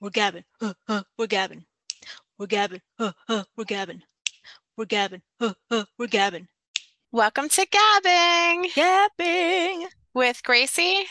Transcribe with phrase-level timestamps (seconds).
[0.00, 0.44] we're gabbing.
[0.60, 1.64] Uh, uh, we're gabbing.
[2.38, 2.80] We're gabbing.
[2.98, 4.00] Uh, uh, we're gabbing.
[4.76, 5.20] We're gabbing.
[5.38, 6.48] Uh, uh, we're gabbing.
[7.12, 9.88] Welcome to Gabbing Gabbing.
[10.14, 11.02] with Greicy.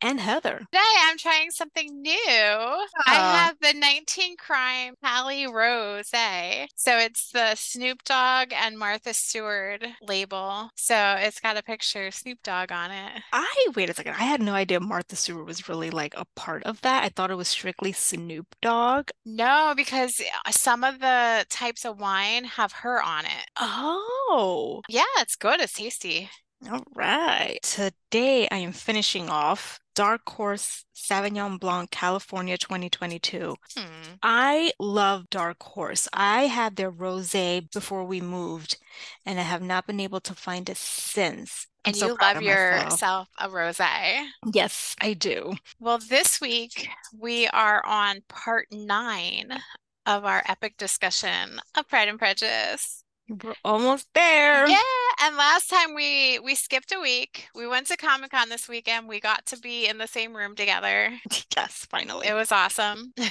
[0.00, 0.58] And Heather.
[0.70, 2.12] Today I'm trying something new.
[2.14, 3.32] I Ah.
[3.46, 6.68] have the 19 Crime Cali Rosé.
[6.76, 10.70] So it's the Snoop Dogg and Martha Stewart label.
[10.76, 13.22] So it's got a picture of Snoop Dogg on it.
[13.32, 14.14] I wait a second.
[14.14, 17.02] I had no idea Martha Stewart was really like a part of that.
[17.02, 19.10] I thought it was strictly Snoop Dogg.
[19.26, 23.50] No, because uh, some of the types of wine have her on it.
[23.56, 25.60] Oh, Yeah, it's good.
[25.60, 26.30] It's tasty.
[26.70, 27.58] All right.
[27.62, 33.56] Today I am finishing off Dark Horse Sauvignon Blanc California 2022.
[33.76, 33.82] Hmm.
[34.22, 36.08] I love Dark Horse.
[36.12, 38.76] I had their rosé before we moved,
[39.24, 41.66] and I have not been able to find it since.
[41.84, 44.26] I'm And so you love yourself a rosé.
[44.52, 45.54] Yes, I do.
[45.80, 49.58] Well, this week we are on part nine
[50.06, 53.04] of our epic discussion of Pride and Prejudice.
[53.28, 54.66] We're almost there.
[54.68, 54.78] Yeah,
[55.20, 57.48] and last time we we skipped a week.
[57.54, 59.08] We went to Comic-Con this weekend.
[59.08, 61.10] We got to be in the same room together.
[61.56, 62.28] Yes, finally.
[62.28, 63.12] It was awesome.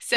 [0.00, 0.16] So,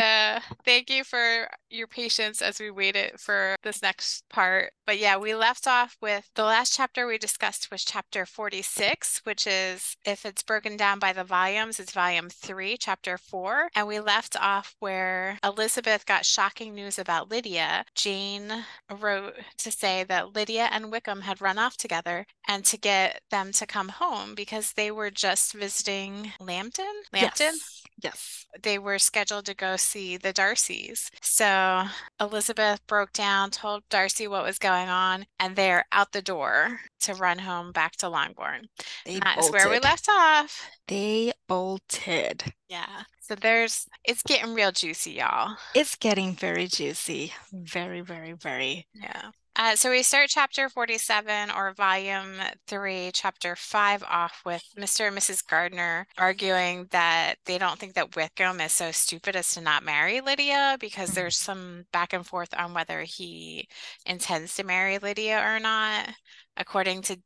[0.65, 4.71] thank you for your patience as we waited for this next part.
[4.85, 9.47] But yeah, we left off with the last chapter we discussed was chapter 46, which
[9.47, 13.69] is if it's broken down by the volumes, it's volume 3, chapter 4.
[13.75, 17.85] And we left off where Elizabeth got shocking news about Lydia.
[17.95, 23.21] Jane wrote to say that Lydia and Wickham had run off together and to get
[23.31, 26.85] them to come home because they were just visiting Lambton.
[27.13, 27.53] Lambton?
[27.53, 27.83] Yes.
[28.03, 28.45] Yes.
[28.61, 31.09] they were scheduled to go see the Darcys.
[31.21, 31.85] So
[32.19, 37.15] Elizabeth broke down, told Darcy what was going on, and they're out the door to
[37.15, 38.67] run home back to Longbourn.
[39.05, 40.69] They That is where we left off.
[40.87, 42.43] They bolted.
[42.69, 43.03] Yeah.
[43.19, 45.57] So there's, it's getting real juicy, y'all.
[45.73, 47.33] It's getting very juicy.
[47.51, 48.87] Very, very, very.
[48.93, 49.31] Yeah.
[49.59, 52.35] Uh, so we start chapter 47 or volume
[52.67, 55.07] 3, chapter 5 off with Mr.
[55.07, 55.43] and Mrs.
[55.47, 60.21] Gardiner arguing that they don't think that Wickham is so stupid as to not marry
[60.21, 63.67] Lydia because there's some back and forth on whether he
[64.05, 66.07] intends to marry Lydia or not.
[66.55, 67.17] According to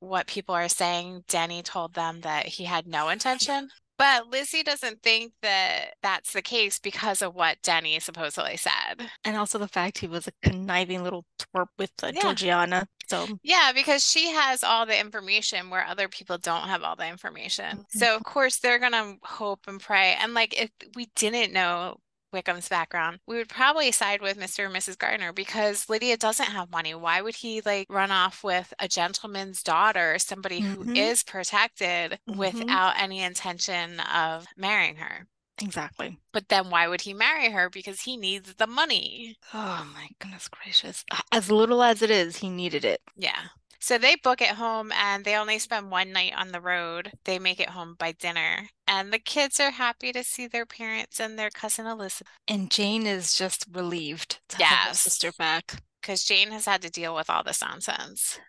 [0.00, 3.70] what people are saying, Denny told them that he had no intention.
[3.98, 9.10] But Lizzie doesn't think that that's the case because of what Denny supposedly said.
[9.24, 12.20] And also the fact he was a conniving little twerp with uh, Yeah.
[12.22, 12.86] Georgiana.
[13.08, 17.08] So Yeah, because she has all the information where other people don't have all the
[17.08, 17.86] information.
[17.94, 17.98] Mhm.
[17.98, 20.14] So of course they're gonna hope and pray.
[20.20, 22.00] And like if we didn't know
[22.32, 24.66] Wickham's background, we would probably side with Mr.
[24.66, 24.98] and Mrs.
[24.98, 26.94] Gardiner because Lydia doesn't have money.
[26.94, 30.96] Why would he like run off with a gentleman's daughter, somebody who Mhm.
[30.96, 32.36] is protected Mhm.
[32.36, 35.26] without any intention of marrying her?
[35.60, 36.16] exactly.
[36.32, 37.68] But then why would he marry her?
[37.68, 39.34] Because he needs the money.
[39.52, 41.04] Oh my goodness gracious.
[41.32, 43.00] As little as it is, he needed it.
[43.16, 43.48] Yeah.
[43.80, 47.12] So they book it home and they only spend one night on the road.
[47.24, 48.68] They make it home by dinner.
[48.86, 53.06] And the kids are happy to see their parents and their cousin Elizabeth And Jane
[53.06, 55.82] is just relieved to have her sister back.
[56.00, 58.40] because Jane has had to deal with all this nonsense.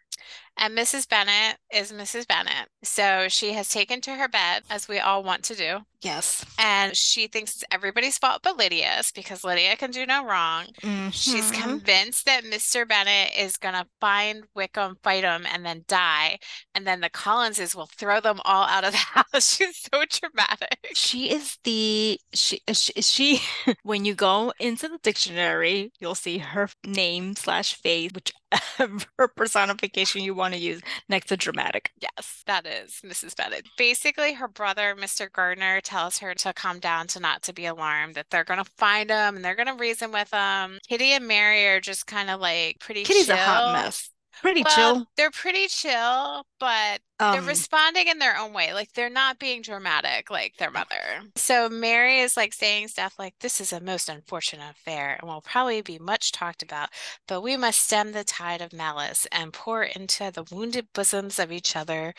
[0.59, 1.07] And Mrs.
[1.07, 2.27] Bennet is Mrs.
[2.27, 2.67] Bennet.
[2.83, 5.79] So she has taken to her bed, as we all want to do.
[6.01, 6.45] Yes.
[6.57, 10.67] And she thinks it's everybody's fault but Lydia's because Lydia can do no wrong.
[11.11, 11.61] She's Mhm.
[11.61, 12.87] convinced that Mr.
[12.87, 16.39] Bennet is going to find Wickham, fight him, and then die.
[16.73, 18.97] And then the Collinses will throw them all out of the
[19.33, 19.55] house.
[19.57, 20.89] She's so dramatic.
[20.93, 23.41] She is the she she, she
[23.83, 28.31] when you go into the dictionary, you'll see her name slash face, which
[29.17, 31.91] her personification you want to use next to dramatic.
[31.99, 33.35] Yes, that is Mrs.
[33.35, 33.67] Bennet.
[33.77, 35.31] Basically, her brother, Mr.
[35.31, 38.71] Gardiner, tells her to calm down, to not to be alarmed, that they're going to
[38.77, 40.79] find him and they're going to reason with him.
[40.87, 44.09] Kitty and Mary are just kind of like pretty Kitty's a hot mess.
[44.41, 45.05] Pretty Well, chill.
[45.17, 48.73] they're pretty chill, but they're Um, responding in their own way.
[48.73, 51.23] Like they're not being dramatic like their mother.
[51.35, 55.41] So Mary is like saying stuff like, This is a most unfortunate affair and will
[55.41, 56.89] probably be much talked about,
[57.27, 61.51] but we must stem the tide of malice and pour into the wounded bosoms of
[61.51, 62.13] each other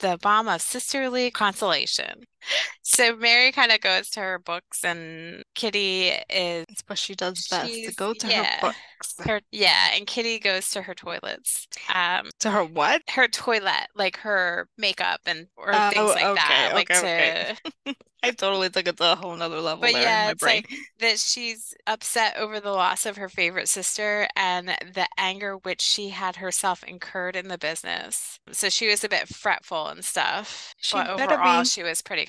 [0.00, 2.24] the balm of sisterly consolation.
[2.82, 7.84] So Mary kind of goes to her books and Kitty is what she does best
[7.84, 8.44] to go to yeah.
[8.46, 9.24] her books.
[9.24, 11.68] her yeah, and Kitty goes to her toilets.
[11.88, 13.02] Um To her what?
[13.10, 17.46] her toilet, like her makeup and or Oh, things like that, okay, like okay,
[17.84, 20.42] to I totally took it to a whole nother level But yeah, in my it's
[20.42, 20.64] brain.
[20.66, 25.82] like that she's upset over the loss of her favorite sister and the anger which
[25.82, 28.38] she had herself incurred in the business.
[28.52, 31.64] So she was a bit fretful and stuff, She but overall be.
[31.64, 32.24] she was pretty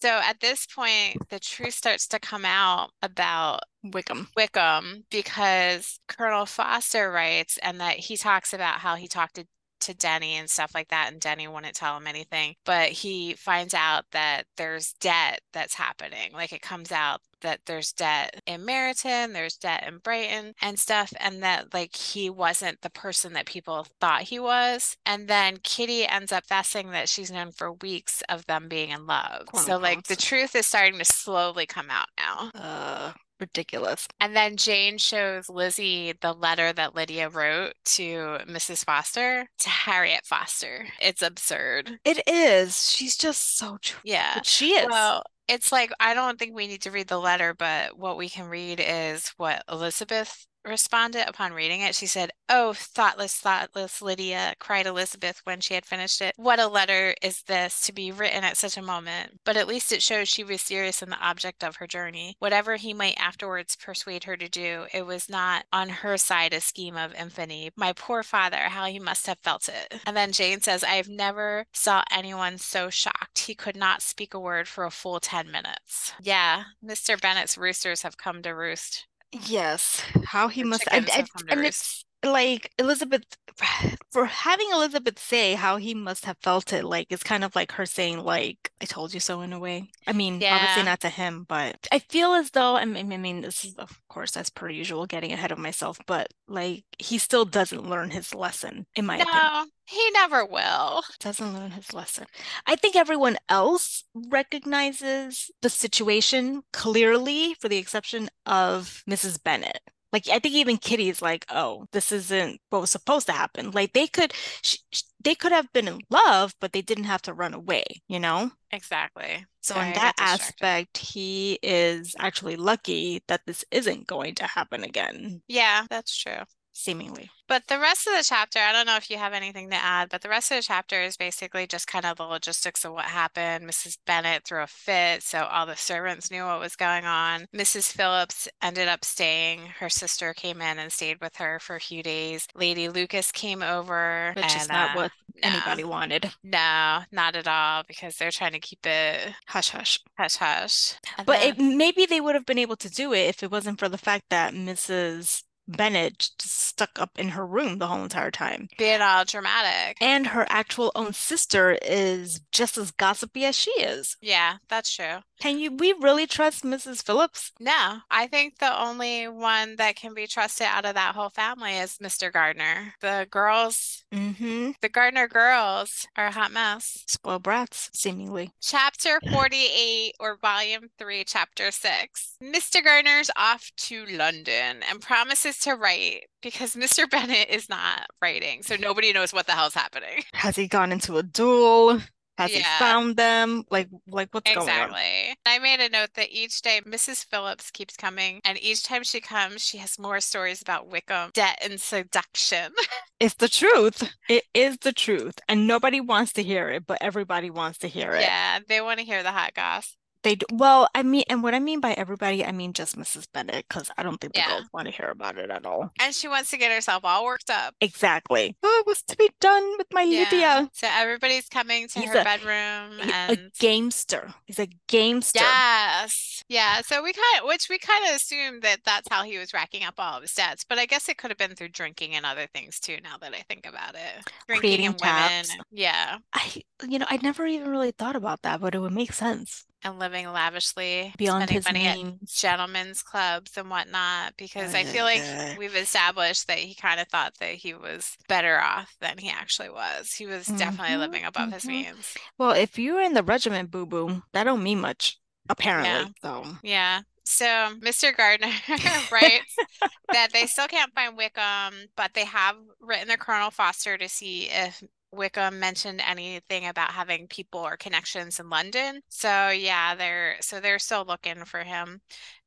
[0.00, 4.28] So at this point, the truth starts to come out about Wickham.
[4.36, 9.46] Wickham because Colonel Forster writes, and that he talks about how he talked to
[9.80, 12.54] to Denny and stuff like that, and Denny wouldn't tell him anything.
[12.64, 16.32] But he finds out that there's debt that's happening.
[16.32, 21.12] Like it comes out that there's debt in Meryton, there's debt in Brighton and stuff,
[21.20, 24.96] and that like he wasn't the person that people thought he was.
[25.06, 29.06] And then Kitty ends up fessing that she's known for weeks of them being in
[29.06, 29.46] love.
[29.46, 32.50] Quote so like the truth is starting to slowly come out now.
[32.52, 34.06] Uh, ridiculous.
[34.20, 38.84] And then Jane shows Lizzie the letter that Lydia wrote to Mrs.
[38.84, 40.86] Forster to Harriet Forster.
[41.00, 41.98] It's absurd.
[42.04, 42.90] It is.
[42.90, 44.00] She's just so true.
[44.04, 44.32] Yeah.
[44.34, 44.86] But she is.
[44.88, 48.28] Well, it's like I don't think we need to read the letter, but what we
[48.28, 51.94] can read is what Elizabeth responded upon reading it.
[51.94, 56.34] She said, Oh, thoughtless, thoughtless Lydia, cried Elizabeth when she had finished it.
[56.36, 59.40] What a letter is this to be written at such a moment?
[59.44, 62.36] But at least it shows she was serious in the object of her journey.
[62.38, 66.60] Whatever he might afterwards persuade her to do, it was not on her side a
[66.60, 67.70] scheme of infamy.
[67.76, 70.00] My poor father, how he must have felt it.
[70.06, 73.40] And then Jane says, I have never saw anyone so shocked.
[73.40, 76.12] He could not speak a word for a full 10 minutes.
[76.20, 77.20] Yeah, Mr.
[77.20, 79.06] Bennet's roosters have come to roost.
[79.32, 83.24] Yes, how he must, and, chickens and, and it's like Elizabeth,
[84.10, 87.72] for having Elizabeth say how he must have felt it, like it's kind of like
[87.72, 89.90] her saying, like, I told you so in a way.
[90.06, 93.40] I mean, obviously not to him, but I feel as though, I mean, I mean,
[93.40, 97.44] this is, of course, as per usual, getting ahead of myself, but like he still
[97.44, 99.36] doesn't learn his lesson, in my opinion.
[99.36, 101.02] No, he never will.
[101.20, 102.26] Doesn't learn his lesson.
[102.66, 109.42] I think everyone else recognizes the situation clearly, for the exception of Mrs.
[109.42, 109.80] Bennet.
[110.16, 113.92] Like I think even Kitty's like, "Oh, this isn't what was supposed to happen." Like
[113.92, 114.32] they could,
[114.62, 114.76] sh
[115.22, 118.52] they could have been in love, but they didn't have to run away, you know?
[118.70, 119.46] Exactly.
[119.62, 124.82] So Sorry, in that aspect, he is actually lucky that this isn't going to happen
[124.84, 126.42] again, Yeah, that's true.
[126.78, 127.30] Seemingly.
[127.48, 130.08] But the rest of the chapter, I don't know if you have anything to add,
[130.10, 133.06] but the rest of the chapter is basically just kind of the logistics of what
[133.06, 133.64] happened.
[133.66, 133.96] Mrs.
[134.04, 137.46] Bennet threw a fit, so all the servants knew what was going on.
[137.54, 137.90] Mrs.
[137.92, 139.60] Phillips ended up staying.
[139.78, 142.46] Her sister came in and stayed with her for a few days.
[142.54, 145.12] Lady Lucas came over, Which is not uh, what
[145.42, 145.48] no.
[145.48, 146.30] anybody wanted.
[146.44, 150.00] No, not at all, because they're trying to keep it Hush, hush.
[150.18, 150.94] hush hush.
[151.16, 153.50] And But then- it, maybe they would have been able to do it if it
[153.50, 155.44] wasn't for the fact that Mrs.
[155.68, 158.68] Bennet just stuck up in her room the whole entire time.
[158.78, 159.96] being all dramatic.
[160.00, 164.16] And her actual own sister is just as gossipy as she is.
[164.20, 165.18] Yeah, that's true.
[165.40, 167.02] Can you we really trust Mrs.
[167.04, 167.52] Phillips?
[167.60, 171.76] No, I think the only one that can be trusted out of that whole family
[171.76, 172.32] is Mr.
[172.32, 172.94] Gardiner.
[173.00, 174.70] The girls, Mm-hmm.
[174.80, 177.04] the Gardiner girls are a hot mess.
[177.06, 178.52] Spoiled brats, seemingly.
[178.62, 182.36] Chapter 48 or volume 3, chapter 6.
[182.42, 182.82] Mr.
[182.82, 187.08] Gardiner's off to London and promises to write because Mr.
[187.10, 190.22] Bennet is not writing, so nobody knows what the hell's happening.
[190.32, 192.00] Has he gone into a duel?
[192.38, 193.64] Has he found them?
[193.70, 194.90] Like like what's going on?
[194.90, 195.36] Exactly.
[195.46, 197.24] I made a note that each day Mrs.
[197.24, 201.58] Phillips keeps coming, and each time she comes, she has more stories about Wickham, debt,
[201.62, 202.72] and seduction.
[203.18, 204.12] It's the truth.
[204.28, 205.38] It is the truth.
[205.48, 208.20] And nobody wants to hear it, but everybody wants to hear it.
[208.20, 209.96] Yeah, they want to hear the hot goss.
[210.26, 210.46] They do.
[210.52, 213.28] Well, I mean, and what I mean by everybody, I mean just Mrs.
[213.32, 214.48] Bennet, because I don't think the Yeah.
[214.58, 215.92] girls want to hear about it at all.
[216.00, 217.76] And she wants to get herself all worked up.
[217.80, 218.56] Exactly.
[218.60, 220.24] Oh, what's to be done with my Yeah.
[220.24, 220.70] Lydia?
[220.72, 224.34] So everybody's coming to He's her a- bedroom He- a gamester.
[224.46, 225.38] He's a gamester.
[225.38, 226.42] yes.
[226.48, 229.52] Yeah, so we kind of which we kind of assumed that that's how he was
[229.54, 232.14] racking up all of his debts, but I guess it could have been through drinking
[232.16, 234.24] and other things too now that I think about it.
[234.48, 235.14] Drinking Creating and women.
[235.44, 235.56] tabs.
[235.70, 239.12] Yeah, I, you know, I never even really thought about that, but it would make
[239.12, 244.84] sense and living lavishly, beyond spending his money at gentlemen's clubs and whatnot because I
[244.84, 249.18] feel like we've established that he kind of thought that he was better off than
[249.18, 250.12] he actually was.
[250.14, 251.68] He was definitely Mhm, living above his mhm.
[251.68, 252.18] means.
[252.38, 256.14] Well, if you're in the regiment, boo boo, that don't mean much, apparently.
[256.22, 257.02] So, Yeah.
[257.24, 258.12] So Mr.
[258.12, 258.52] Gardiner
[259.10, 259.64] writes
[260.12, 264.48] that they still can't find Wickham, but they have written to Colonel Forster to see
[264.50, 264.82] if
[265.16, 269.00] Wickham mentioned anything about having people or connections in London.
[269.08, 272.00] So yeah, they're so they're still looking for him.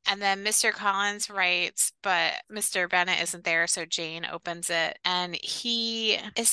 [0.06, 0.72] And then Mr.
[0.72, 2.88] Collins writes, but Mr.
[2.88, 6.48] Bennet isn't there, so Jane opens it and he is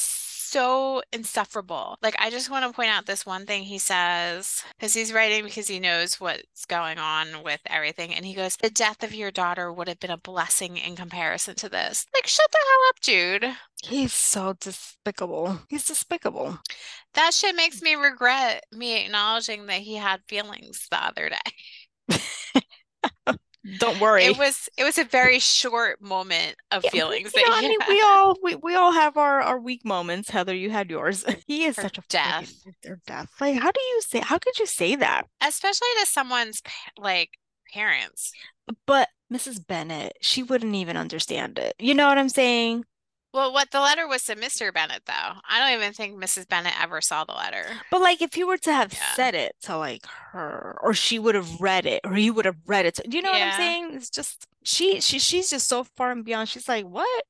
[0.48, 1.98] so insufferable.
[2.01, 5.44] Like, I just want to point out this one thing he says, because he's writing
[5.44, 8.13] because he knows what's going on with everything.
[8.13, 11.56] And he goes, The death of your daughter would have been a blessing in comparison
[11.56, 12.06] to this.
[12.13, 13.58] Like, shut the hell up, Jude.
[13.84, 15.60] He's so despicable.
[15.70, 16.60] He's despicable.
[17.13, 22.18] That shit makes me regret me acknowledging that he had feelings the other day.
[23.80, 24.24] Don't worry.
[24.26, 27.62] It was it was a very short moment of Yeah, feelings you that know, I
[27.62, 30.30] mean, we all we, we all have our our weak moments.
[30.30, 31.26] Heather, you had yours.
[31.48, 32.54] He is such a death.
[33.06, 33.30] death.
[33.40, 34.20] Like, how do you say?
[34.20, 35.24] How could you say that?
[35.42, 36.62] especially to someone's
[36.98, 37.32] like
[37.74, 38.32] parents.
[38.86, 39.66] But Mrs.
[39.66, 41.76] Bennet, she wouldn't even understand it.
[41.80, 42.86] You know what I'm saying?
[43.38, 44.74] Well, what the letter was to Mr.
[44.74, 45.13] Bennet, though.
[45.48, 46.48] I don't even think Mrs.
[46.48, 47.65] Bennet ever saw the letter.
[47.91, 49.13] But like, if you were to have Yeah.
[49.13, 52.58] said it to like her, or she would have read it, or you would have
[52.65, 52.96] read it.
[52.96, 53.94] To, do you know what I'm saying?
[53.94, 56.50] It's just she she she's just so far and beyond.
[56.50, 57.24] She's like, what?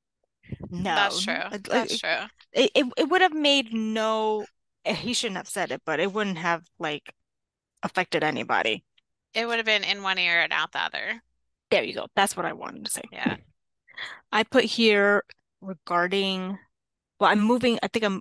[0.70, 1.34] No, That's true.
[1.50, 2.24] Like, That's true.
[2.52, 4.46] it, it it would have made no.
[4.86, 7.12] eh, He shouldn't have said it, but it wouldn't have like
[7.82, 8.82] affected anybody.
[9.34, 11.22] It would have been in one ear and out the other.
[11.70, 12.06] There you go.
[12.16, 13.02] That's what I wanted to say.
[13.12, 13.36] Yeah.
[14.32, 15.24] I put here
[15.60, 16.58] regarding,
[17.18, 18.20] well, I'm moving, I think I'm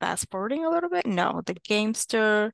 [0.00, 1.06] fast forwarding a little bit.
[1.06, 2.52] No, the gamester,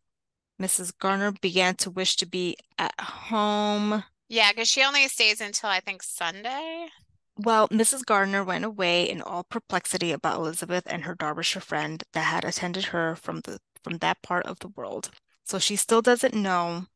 [0.60, 0.92] Mrs.
[0.98, 4.04] Garner began to wish to be at home.
[4.28, 6.88] Yeah, because she only stays until I think Sunday.
[7.36, 8.04] Well, Mrs.
[8.04, 12.86] Gardiner went away in all perplexity about Elizabeth and her Derbyshire friend that had attended
[12.86, 15.10] her from the from that part of the world.
[15.44, 16.86] So she still doesn't know.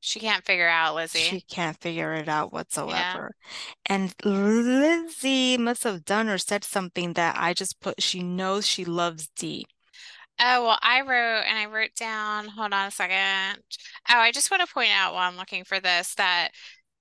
[0.00, 1.18] She can't figure out Lizzie.
[1.18, 3.34] She can't figure it out whatsoever.
[3.84, 8.84] And Lizzie must have done or said something that I just put, she knows she
[8.84, 9.66] loves D.
[10.42, 13.62] Oh, well, I wrote and I wrote down, hold on a second.
[14.08, 16.48] Oh, I just want to point out while I'm looking for this that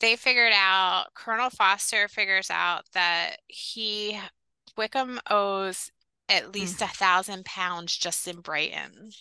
[0.01, 4.19] they figured out, Colonel Forster figures out that he,
[4.77, 5.89] Wickham owes
[6.27, 6.85] at least mm.
[6.85, 9.11] a thousand pounds just in Brighton.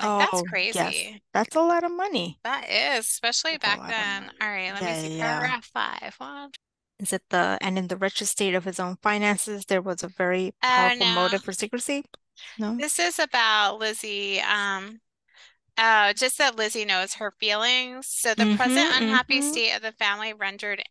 [0.00, 1.04] Like, that's Oh, yes.
[1.04, 1.22] crazy.
[1.32, 2.40] That's a lot of money.
[2.44, 4.30] That is, especially That's back then.
[4.40, 5.10] All right, let Yeah, me see.
[5.16, 5.18] yeah.
[5.18, 6.14] Paragraph five.
[6.18, 6.50] One,
[7.00, 10.08] Is it the, and in the wretched state of his own finances, there was a
[10.08, 11.06] very Oh, powerful no.
[11.06, 12.04] motive for secrecy?
[12.58, 12.80] No?
[12.80, 14.40] This is about Lizzie.
[14.40, 15.00] Um,
[15.78, 18.08] uh, just that Lizzie knows her feelings.
[18.08, 19.42] So the present Mhm, unhappy mhm.
[19.42, 20.82] state of the family rendered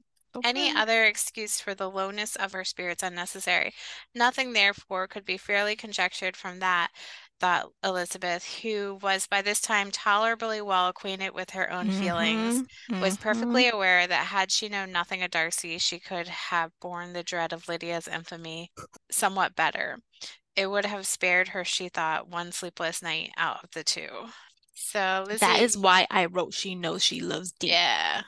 [0.43, 3.73] any other excuse for the lowness of her spirits unnecessary.
[4.15, 6.91] Nothing, therefore, could be fairly conjectured from that,
[7.39, 12.97] thought Elizabeth, who was by this time tolerably well acquainted with her own feelings, Mhm,
[12.99, 13.17] was mhm.
[13.17, 17.53] perfectly aware that had she known nothing of Darcy, she could have borne the dread
[17.53, 18.71] of Lydia's infamy
[19.11, 19.99] somewhat better.
[20.55, 24.29] It would have spared her, she thought, one sleepless night out of the two.
[24.75, 27.73] So That Lizzie, is why I wrote she knows she loves Dee.
[27.73, 28.23] yeah,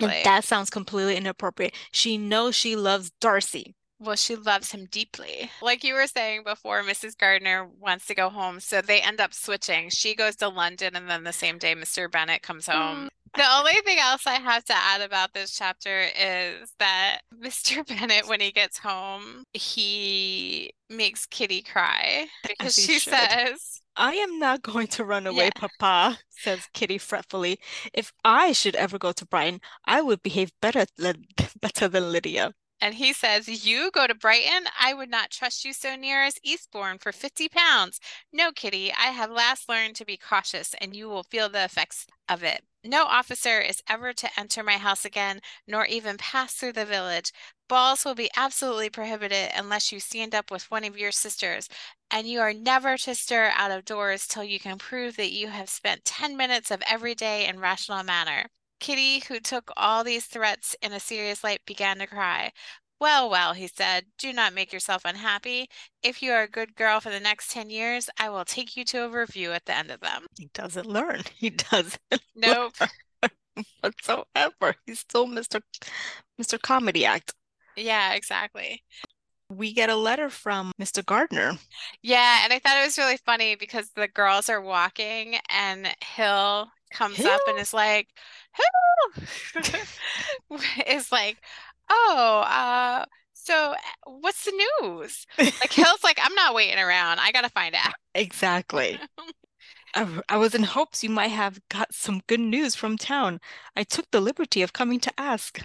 [0.00, 0.22] And exactly.
[0.22, 1.74] that sounds completely inappropriate.
[1.92, 3.74] She knows she loves Darcy.
[3.98, 5.50] Well, she loves him deeply.
[5.62, 7.16] Like you were saying before, Mrs.
[7.16, 9.88] Gardiner wants to go home, so they end up switching.
[9.88, 12.10] She goes to London, and then the same day, Mr.
[12.10, 13.06] Bennet comes home.
[13.06, 13.08] Mm.
[13.34, 17.86] The only thing else I have to add about this chapter is that Mr.
[17.86, 23.12] Bennet, when he gets home, he makes Kitty cry because she should.
[23.14, 25.68] says, I am not going to run away, Yeah.
[25.68, 27.58] Papa, says Kitty fretfully.
[27.94, 31.24] If I should ever go to Brighton, I would behave better than
[31.60, 32.52] better than Lydia.
[32.80, 34.66] And he says, You go to Brighton?
[34.78, 38.00] I would not trust you so near as Eastbourne for fifty pounds.
[38.32, 42.06] No, Kitty, I have last learned to be cautious, and you will feel the effects
[42.28, 42.64] of it.
[42.84, 47.32] No officer is ever to enter my house again, nor even pass through the village.
[47.68, 51.68] Balls will be absolutely prohibited unless you stand up with one of your sisters,
[52.10, 55.48] and you are never to stir out of doors till you can prove that you
[55.48, 58.46] have spent ten minutes of every day in rational manner.
[58.80, 62.52] Kitty, who took all these threats in a serious light, began to cry.
[62.98, 65.68] Well, well, he said, do not make yourself unhappy.
[66.02, 68.84] If you are a good girl for the next ten years, I will take you
[68.86, 70.26] to a review at the end of them.
[70.38, 71.22] He doesn't learn.
[71.36, 71.98] He doesn't
[72.34, 72.74] Nope.
[73.80, 74.74] whatsoever.
[74.86, 75.60] He's still Mr.
[76.40, 76.60] Mr.
[76.60, 77.34] Comedy Act.
[77.76, 78.82] Yeah, exactly.
[79.50, 81.02] We get a letter from Mr.
[81.02, 81.58] Gardiner.
[82.02, 86.68] Yeah, and I thought it was really funny because the girls are walking and Hill
[86.90, 88.08] comes up and is like,
[90.86, 91.38] is like,
[91.90, 93.04] oh, uh,
[93.46, 93.74] so
[94.04, 95.26] what's the news?
[95.38, 97.20] Like Hill's like, I'm not waiting around.
[97.20, 97.94] I gotta find out.
[98.14, 98.98] Exactly.
[99.94, 103.40] I, I was in hopes you might have got some good news from town.
[103.76, 105.62] I took the liberty of coming to ask.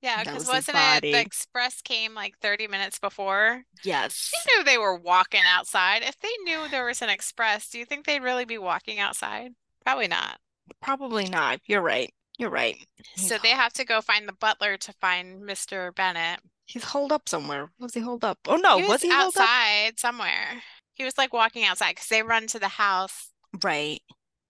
[0.00, 3.64] Yeah, because was wasn't it the express came like 30 minutes before?
[3.84, 4.32] Yes.
[4.32, 6.02] She knew they were walking outside.
[6.02, 9.52] If they knew there was an express, do you think they'd really be walking outside?
[9.84, 10.38] Probably not.
[10.82, 11.60] Probably not.
[11.66, 12.12] You're right.
[12.38, 12.76] You're right.
[13.14, 15.94] He's, So they have to go find the butler to find Mr.
[15.94, 16.40] Bennet.
[16.66, 17.70] he's holed up somewhere.
[17.78, 18.38] Was he holed up?
[18.46, 20.62] Oh no, He was was he outside somewhere.
[20.94, 23.30] he was like walking outside because they run to the house
[23.62, 24.00] Right.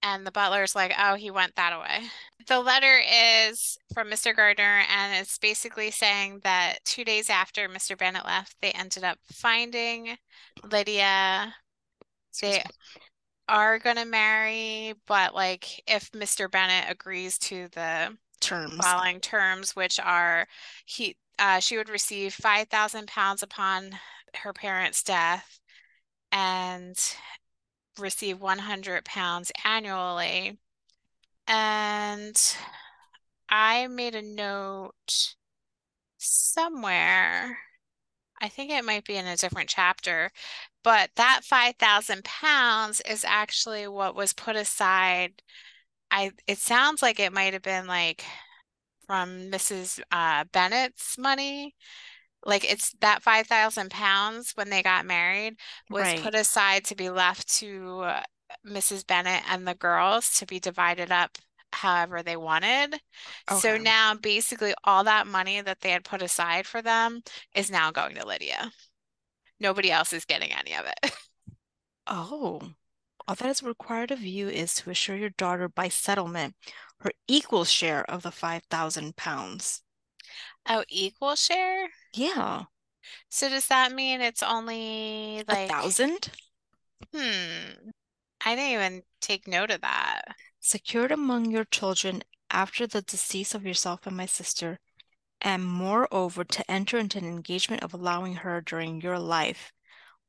[0.02, 2.06] and the butler's like, oh, he went that way.
[2.46, 3.00] The letter
[3.50, 4.34] is from Mr.
[4.34, 7.96] Gardiner, and it's basically saying that two days after Mr.
[7.96, 10.16] Bennet left, they ended up finding
[10.64, 11.54] Lydia.
[12.40, 12.62] They
[13.50, 16.48] are gonna marry, but like if Mr.
[16.50, 18.76] Bennet agrees to the Terms.
[18.76, 20.46] following terms, which are
[20.86, 23.98] he uh, she would receive five thousand pounds upon
[24.36, 25.60] her parents' death
[26.32, 26.96] and
[27.98, 30.58] receive one hundred pounds annually.
[31.46, 32.36] And
[33.48, 35.34] I made a note
[36.18, 37.58] somewhere.
[38.40, 40.30] I think it might be in a different chapter,
[40.82, 45.42] but that 5,000 pounds is actually what was put aside.
[46.10, 48.24] I it sounds like it might have been like
[49.06, 50.00] from Mrs.
[50.12, 51.74] Uh, Bennet's money.
[52.44, 55.56] Like it's that 5,000 pounds when they got married
[55.90, 56.20] was Right.
[56.22, 58.22] put aside to be left to uh,
[58.64, 59.04] Mrs.
[59.04, 61.38] Bennet and the girls to be divided up
[61.72, 63.00] however they wanted.
[63.48, 67.22] So now basically all that money that they had put aside for them
[67.54, 68.72] is now going to Lydia.
[69.60, 71.12] Nobody else is getting any of it.
[72.06, 72.74] Oh,
[73.26, 76.54] all that is required of you is to assure your daughter by settlement
[77.00, 79.82] her equal share of the 5,000 pounds.
[80.66, 81.90] Oh, equal share?
[82.14, 82.66] Yeah.
[83.30, 86.30] So does that mean it's only A like, thousand?
[87.14, 87.90] hmm,
[88.44, 90.36] I didn't even take note of that.
[90.60, 94.78] Secured among your children after the decease of yourself and my sister,
[95.42, 99.72] and moreover to enter into an engagement of allowing her during your life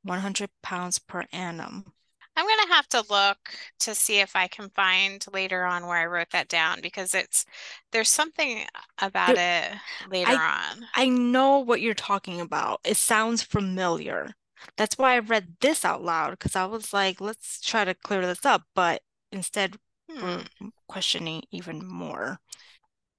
[0.03, 1.93] 100 pounds per annum.
[2.35, 6.05] I'm gonna have to look to see if I can find later on where I
[6.05, 7.45] wrote that down because it's
[7.91, 8.65] there's something
[8.99, 10.87] about it later on.
[10.93, 12.81] I know what you're talking about.
[12.83, 14.35] It sounds familiar.
[14.77, 18.25] That's why I read this out loud because I was like, let's try to clear
[18.25, 19.01] this up, but
[19.31, 19.77] instead
[20.09, 20.41] Hmm.
[20.59, 22.39] we're questioning even more.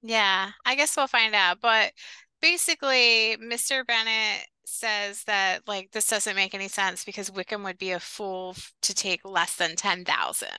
[0.03, 1.59] Yeah, I guess we'll find out.
[1.61, 1.93] But
[2.41, 3.85] basically, Mr.
[3.85, 8.55] Bennet says that like this doesn't make any sense because Wickham would be a fool
[8.81, 10.49] to take less than 10,000.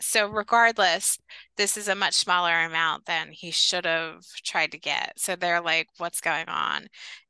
[0.00, 1.18] So regardless,
[1.56, 5.14] this is a much smaller amount than he should have tried to get.
[5.18, 6.88] So they're like, what's going on?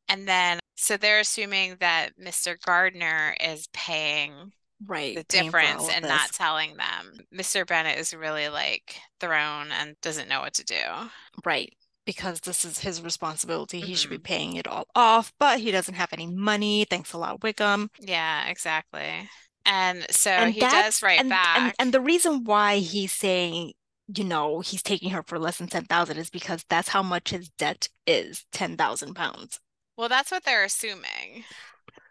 [0.09, 2.57] And then so they're assuming that Mr.
[2.57, 4.53] Gardiner is paying
[4.85, 7.27] Right, the paying for all difference and not telling them.
[7.33, 7.65] Mr.
[7.65, 11.11] Bennet is really like thrown and doesn't know what to do.
[11.45, 11.73] Right,
[12.05, 13.81] because this is his responsibility.
[13.81, 14.23] He should be Mhm.
[14.23, 16.85] paying it all off, but he doesn't have any money.
[16.85, 17.91] Thanks a lot, Wickham.
[17.99, 19.31] Yeah, exactly.
[19.65, 21.77] And so And he does write and, and back.
[21.79, 23.73] and the reason why he's saying,
[24.15, 27.49] you know, he's taking her for less than 10,000 is because that's how much his
[27.51, 29.61] debt is, 10,000 pounds.
[29.97, 31.45] Well, that's what they're assuming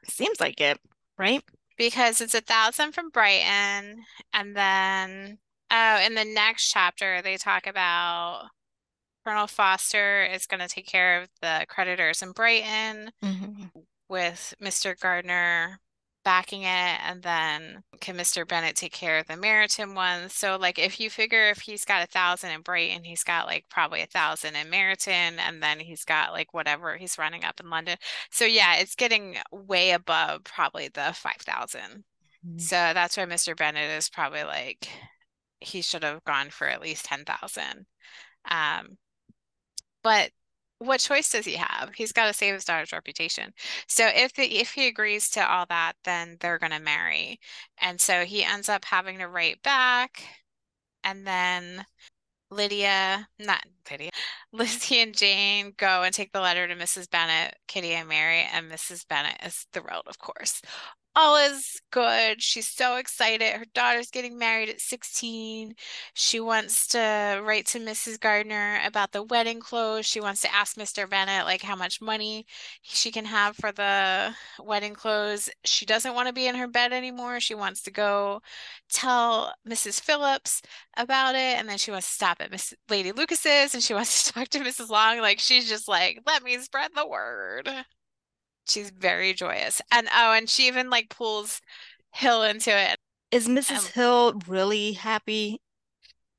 [0.08, 0.80] Seems like it,
[1.18, 1.44] right?
[1.78, 5.40] Because it's a thousand from Brighton, and then
[5.72, 8.50] oh, in the next chapter they talk about
[9.26, 13.72] Colonel Forster is going to take care of the creditors in Brighton Mhm.
[14.10, 14.98] with Mr.
[15.00, 15.80] Gardiner
[16.26, 18.46] backing it, and then can Mr.
[18.46, 20.34] Bennet take care of the Meryton ones?
[20.36, 23.66] So, like, if you figure if he's got a thousand in Brighton, he's got like
[23.70, 27.70] probably a thousand in Meryton, and then he's got like whatever he's running up in
[27.70, 27.98] London.
[28.32, 32.04] So, yeah, it's getting way above probably the 5,000.
[32.46, 32.60] Mhm.
[32.62, 33.56] So, that's why Mr.
[33.56, 34.90] Bennet is probably like,
[35.62, 37.86] he should have gone for at least 10,000.
[38.50, 38.98] Um,
[40.04, 40.32] but
[40.88, 41.92] what choice does he have?
[41.96, 43.54] He's got to save his daughter's reputation.
[43.88, 47.40] So if the, if he agrees to all that, then they're going to marry.
[47.80, 50.24] And so he ends up having to write back.
[51.04, 51.86] And then
[52.52, 54.12] Lydia, not Lydia,
[54.52, 57.10] Lizzie and Jane go and take the letter to Mrs.
[57.10, 59.08] Bennet, Kitty and Mary, and Mrs.
[59.08, 60.62] Bennet is thrilled, of course.
[61.18, 62.42] All is good.
[62.42, 63.54] She's so excited.
[63.54, 65.76] Her daughter's getting married at 16.
[66.14, 68.20] She wants to write to Mrs.
[68.20, 70.06] Gardiner about the wedding clothes.
[70.06, 71.08] She wants to ask Mr.
[71.08, 72.46] Bennet like how much money
[72.82, 75.50] she can have for the wedding clothes.
[75.64, 77.40] She doesn't want to be in her bed anymore.
[77.40, 78.42] She wants to go
[78.90, 80.02] tell Mrs.
[80.02, 80.62] Phillips
[80.98, 84.24] about it, and then she wants to stop at Miss Lady Lucas's and she wants
[84.26, 84.90] to talk to Mrs.
[84.90, 85.20] Long.
[85.22, 87.70] Like she's just like, let me spread the word.
[88.68, 89.82] She's very joyous.
[89.92, 91.62] And oh, and she even like pulls
[92.12, 92.98] Hill into it.
[93.32, 93.78] Is Mrs.
[93.78, 95.62] Um, Hill really happy?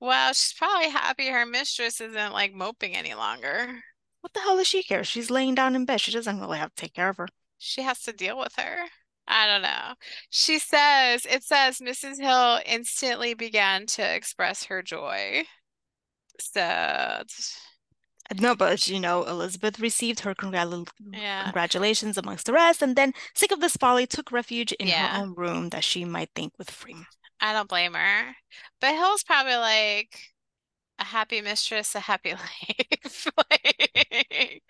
[0.01, 3.81] Well, she's probably happy her mistress isn't like moping any longer.
[4.21, 5.05] What the hell does she care?
[5.05, 6.01] She's laying down in bed.
[6.01, 7.29] She doesn't really have to take care of her.
[7.59, 8.87] She has to deal with her.
[9.29, 9.95] I don't know.
[10.31, 12.21] She says, it says Mrs.
[12.21, 15.45] Hill instantly began to express her joy.
[16.41, 17.23] So
[18.39, 21.45] No, but you know, Elizabeth received her congratula- Yeah.
[21.45, 25.35] congratulations amongst the rest, and then, sick of this folly, took refuge in her own
[25.35, 27.07] room that she might think with freedom.
[27.41, 28.35] I don't blame her.
[28.81, 30.19] But Hill's probably like
[30.99, 32.33] a happy mistress, a happy
[33.05, 33.27] life.
[33.37, 34.63] Like,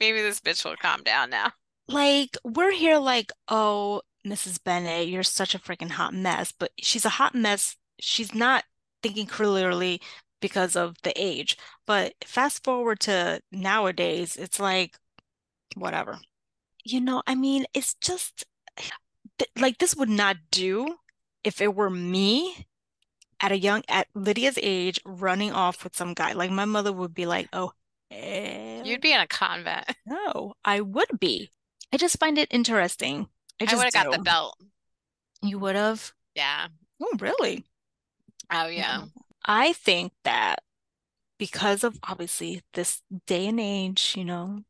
[0.00, 1.52] maybe this bitch will calm down now.
[1.86, 4.58] Like, we're here like, oh, Mrs.
[4.64, 7.76] Bennet, you're such a freaking hot mess, but she's a hot mess.
[8.00, 8.64] She's not
[9.02, 10.00] thinking clearly
[10.44, 11.56] because of the age.
[11.86, 14.98] But fast forward to nowadays, it's like,
[15.74, 16.18] whatever.
[16.84, 18.44] You know, I mean, it's just
[19.38, 20.96] th- like this would not do
[21.44, 22.66] if it were me
[23.40, 26.34] at a young at Lydia's age running off with some guy.
[26.34, 27.72] Like my mother would be like, "Oh,
[28.10, 29.86] hell You'd be in a convent.
[30.06, 31.50] no, I would be."
[31.90, 33.28] I just find it interesting.
[33.62, 34.58] I I would have got the belt.
[35.40, 36.12] You would have?
[36.34, 36.66] Yeah.
[37.02, 37.64] Oh, really?
[38.50, 39.04] Oh, yeah.
[39.44, 40.62] I think that
[41.38, 44.64] because of obviously this day and age, you know,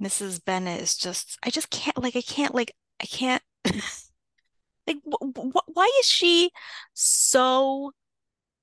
[0.00, 0.38] Mrs.
[0.38, 3.42] Bennet is just, I just can't, like, I can't, like, I can't,
[4.86, 6.50] like, wh wh why is she
[6.94, 7.92] so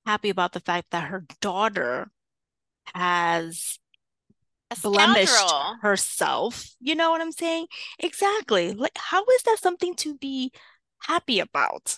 [0.05, 2.11] happy about the fact that her daughter
[2.95, 3.79] has
[4.81, 6.65] blemished herself?
[6.79, 7.67] You know what I'm saying?
[7.99, 8.73] Exactly.
[8.73, 10.51] Like, how is that something to be
[11.03, 11.97] happy about?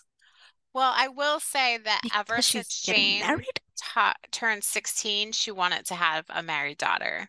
[0.74, 3.22] Well, I will say that ever since she's Jane
[3.78, 7.28] ta turned 16, she wanted to have a married daughter.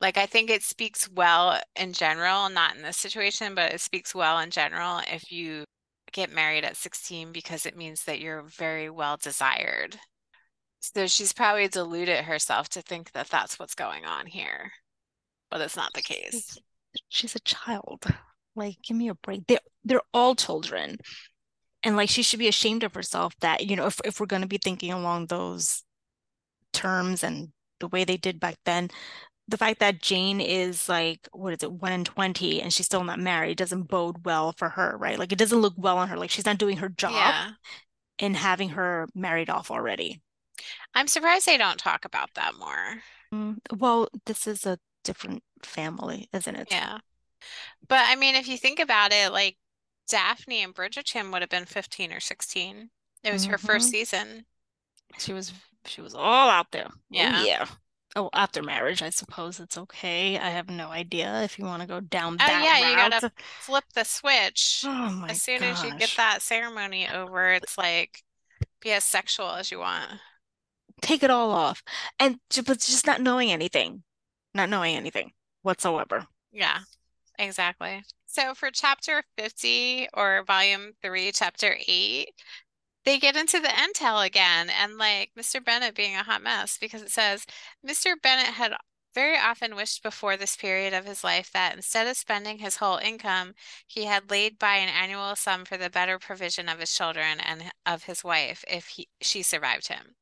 [0.00, 4.14] Like, I think it speaks well in general, not in this situation, but it speaks
[4.14, 5.64] well in general if you
[6.12, 9.96] get married at 16 because it means that you're very well desired.
[10.80, 14.70] So she's probably deluded herself to think that that's what's going on here,
[15.50, 16.58] but it's not the case.
[17.08, 18.04] She's a child.
[18.54, 19.46] Like, give me a break.
[19.46, 20.98] They're they're all children.
[21.86, 24.46] And like she should be ashamed of herself that, you know, if if we're gonna
[24.48, 25.84] be thinking along those
[26.72, 28.90] terms and the way they did back then,
[29.48, 33.04] the fact that Jane is like, what is it, one in 20 and she's still
[33.04, 35.18] not married doesn't bode well for her, right?
[35.18, 36.18] Like it doesn't look well on her.
[36.18, 37.52] Like she's not doing her job Yeah.
[38.18, 40.22] in having her married off already.
[40.94, 43.02] I'm surprised they don't talk about that more.
[43.32, 46.68] Mm, well, this is a different family, isn't it?
[46.70, 46.98] Yeah.
[47.88, 49.56] But I mean, if you think about it, like
[50.08, 52.90] Daphne and Bridgerton would have been 15 or 16.
[53.22, 53.90] It was her first Mhm.
[53.90, 54.46] season.
[55.18, 55.52] She was
[55.84, 56.88] she was all out there.
[56.90, 57.32] Oh Yeah.
[57.32, 57.66] yeah.
[58.14, 60.38] Oh, after marriage, I suppose it's okay.
[60.38, 62.46] I have no idea if you want to go down that.
[62.48, 63.22] Oh that yeah, you gotta
[63.58, 64.84] flip the switch.
[64.84, 68.22] Oh my As soon as you get that ceremony over, it's like
[68.80, 70.20] be as sexual as you want.
[71.00, 71.82] Take it all off.
[72.18, 74.02] And but just not knowing anything.
[74.54, 76.26] Not knowing anything whatsoever.
[76.52, 76.80] Yeah,
[77.38, 78.04] exactly.
[78.36, 82.34] So for chapter 50 or volume 3, chapter 8,
[83.06, 85.58] they get into the entail again and like Mr.
[85.64, 87.46] Bennet being a hot mess because it says
[87.82, 88.14] Mr.
[88.22, 88.74] Bennet had
[89.16, 92.98] very often wished before this period of his life that instead of spending his whole
[92.98, 93.54] income,
[93.88, 97.72] he had laid by an annual sum for the better provision of his children and
[97.86, 100.16] of his wife if he, she survived him.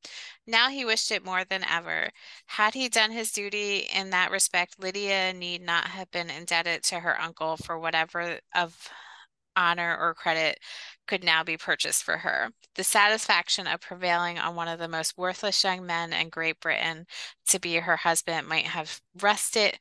[0.46, 2.11] Now he wished it more than ever.
[2.46, 7.00] Had he done his duty in that respect, Lydia need not have been indebted to
[7.00, 8.88] her uncle for whatever of
[9.57, 10.59] honor or credit
[11.06, 12.50] could now be purchased for her.
[12.74, 17.06] The satisfaction of prevailing on one of the most worthless young men in Great Britain
[17.48, 19.78] to be her husband might have rested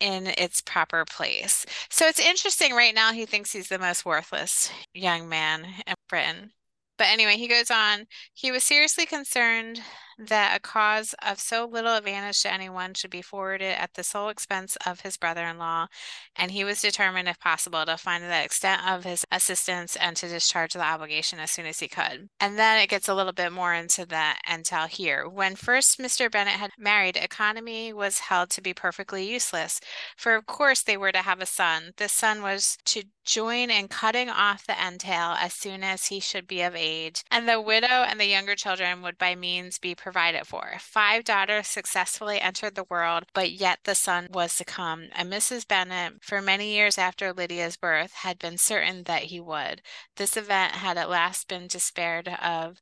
[0.00, 1.66] in its proper place.
[1.90, 6.52] So it's interesting right now he thinks he's the most worthless young man in Britain.
[6.96, 9.80] But anyway, he goes on, he was seriously concerned
[10.18, 14.28] that a cause of so little advantage to anyone should be forwarded at the sole
[14.28, 15.86] expense of his brother-in-law,
[16.34, 20.28] and he was determined, if possible, to find the extent of his assistance and to
[20.28, 22.28] discharge the obligation as soon as he could.
[22.40, 25.28] And then it gets a little bit more into the entail here.
[25.28, 26.30] When first Mr.
[26.30, 29.80] Bennet had married, economy was held to be perfectly useless,
[30.16, 31.92] for of course they were to have a son.
[31.96, 36.46] This son was to join in cutting off the entail as soon as he should
[36.46, 40.46] be of age, and the widow and the younger children would by means be provided
[40.46, 40.72] for.
[40.80, 45.68] Five daughters successfully entered the world, but yet the son was to come, and Mrs.
[45.68, 49.82] Bennet, for many years after Lydia's birth, had been certain that he would.
[50.16, 52.80] This event had at last been despaired of,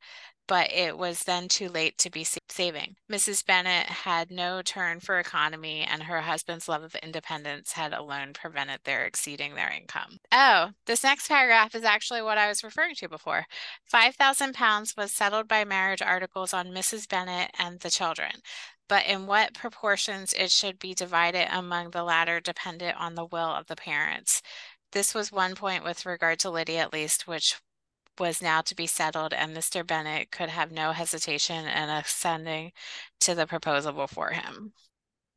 [0.48, 2.96] but it was then too late to be saving.
[3.10, 3.44] Mrs.
[3.44, 8.80] Bennet had no turn for economy, and her husband's love of independence had alone prevented
[8.84, 10.18] their exceeding their income.
[10.32, 13.46] Oh, this next paragraph is actually what I was referring to before.
[13.84, 17.08] Five thousand pounds was settled by marriage articles on Mrs.
[17.08, 18.32] Bennet and the children,
[18.88, 23.50] but in what proportions it should be divided among the latter depended on the will
[23.50, 24.42] of the parents.
[24.92, 27.56] This was one point with regard to Lydia at least, which
[28.20, 29.84] was now to be settled, and Mr.
[29.84, 32.72] Bennet could have no hesitation in ascending
[33.20, 34.72] to the proposal before him.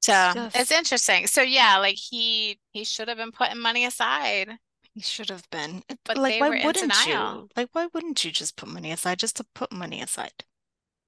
[0.02, 1.28] So just, it's interesting.
[1.28, 4.60] So yeah, like he he should have been putting money aside,
[4.94, 5.84] he should have been.
[6.04, 7.50] But Like, they why were wouldn't you?
[7.56, 10.44] Like, why wouldn't you just put money aside just to put money aside?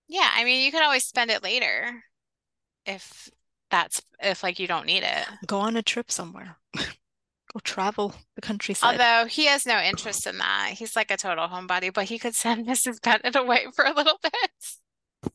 [0.08, 2.04] Yeah, I mean, you could always spend it later
[2.86, 3.30] if
[3.72, 5.28] that's if like you don't need it.
[5.46, 6.58] Go on a trip somewhere.
[7.54, 9.00] Go travel the countryside.
[9.00, 10.72] Although he has no interest in that.
[10.76, 13.02] He's like a total homebody, but he could send Mrs.
[13.02, 14.52] Bennet away for a little bit.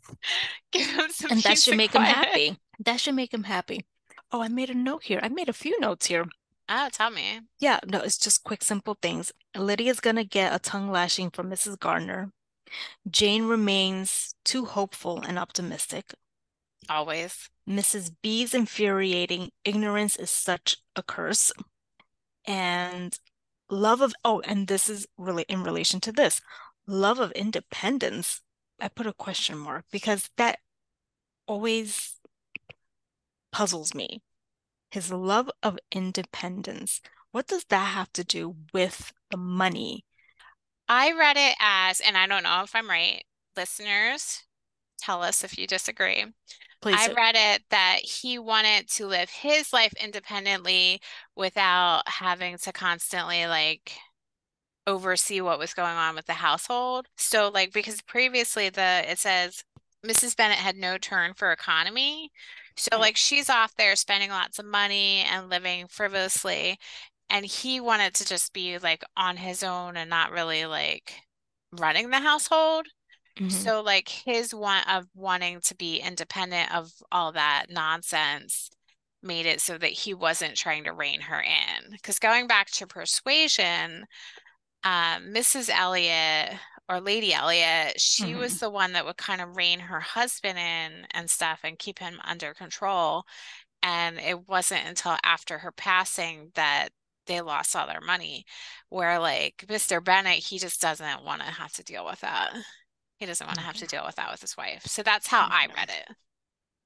[0.72, 2.59] Give him some and that should and make him happy.
[2.85, 3.85] That should make him happy.
[4.33, 5.20] Oh, I made a note here.
[5.22, 6.26] I made a few notes here.
[6.68, 7.40] Oh, tell me.
[7.61, 9.33] Yeah, no, it's just quick, simple things.
[9.57, 11.79] Lydia's gonna get a tongue lashing from Mrs.
[11.79, 12.33] Gardiner.
[13.09, 16.14] Jane remains too hopeful and optimistic.
[16.88, 17.48] Always.
[17.68, 18.11] Mrs.
[18.22, 21.52] B's infuriating ignorance is such a curse.
[22.46, 23.18] And
[23.68, 26.40] love of, oh, and this is really in relation to this
[26.87, 28.40] love of independence.
[28.80, 30.59] I put a question mark because that
[31.46, 32.16] always
[33.52, 34.22] puzzles me.
[34.90, 37.00] His love of independence.
[37.32, 40.04] What does that have to do with the money?
[40.88, 43.24] I read it as, and I don't know if I'm right.
[43.56, 44.44] Listeners,
[44.98, 46.24] tell us if you disagree.
[46.80, 51.00] Please I read it that he wanted to live his life independently
[51.34, 53.92] without having to constantly like
[54.86, 57.08] oversee what was going on with the household.
[57.16, 59.64] So like because previously the it says
[60.04, 60.34] Mrs.
[60.34, 62.30] Bennet had no turn for economy.
[62.76, 63.00] So Right.
[63.00, 66.78] like she's off there spending lots of money and living frivolously
[67.30, 71.14] and he wanted to just be like on his own and not really like
[71.72, 72.86] running the household.
[73.38, 73.51] Mhm.
[73.51, 78.70] So like his want of wanting to be independent of all that nonsense
[79.22, 81.90] made it so that he wasn't trying to rein her in.
[81.92, 84.07] Because going back to persuasion,
[84.85, 85.68] um, Mrs.
[85.70, 86.55] Elliot
[86.88, 88.37] or Lady Elliot, she Mhm.
[88.37, 91.99] was the one that would kind of rein her husband in and stuff and keep
[92.01, 93.25] him under control.
[93.83, 96.90] And it wasn't until after her passing that
[97.27, 98.46] they lost all their money.
[98.90, 100.01] Where like Mr.
[100.01, 102.55] Bennet, he just doesn't want to have to deal with that.
[103.18, 104.87] He doesn't want to have to deal with that with his wife.
[104.87, 106.16] So that's how I read it.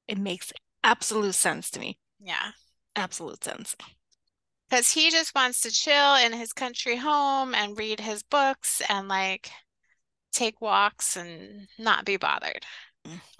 [0.06, 0.52] It makes
[0.84, 1.98] absolute sense to me.
[2.20, 2.52] Yeah.
[2.94, 3.76] Absolute sense.
[4.68, 9.08] Because he just wants to chill in his country home and read his books and
[9.08, 9.50] like
[10.32, 12.64] take walks and not be bothered.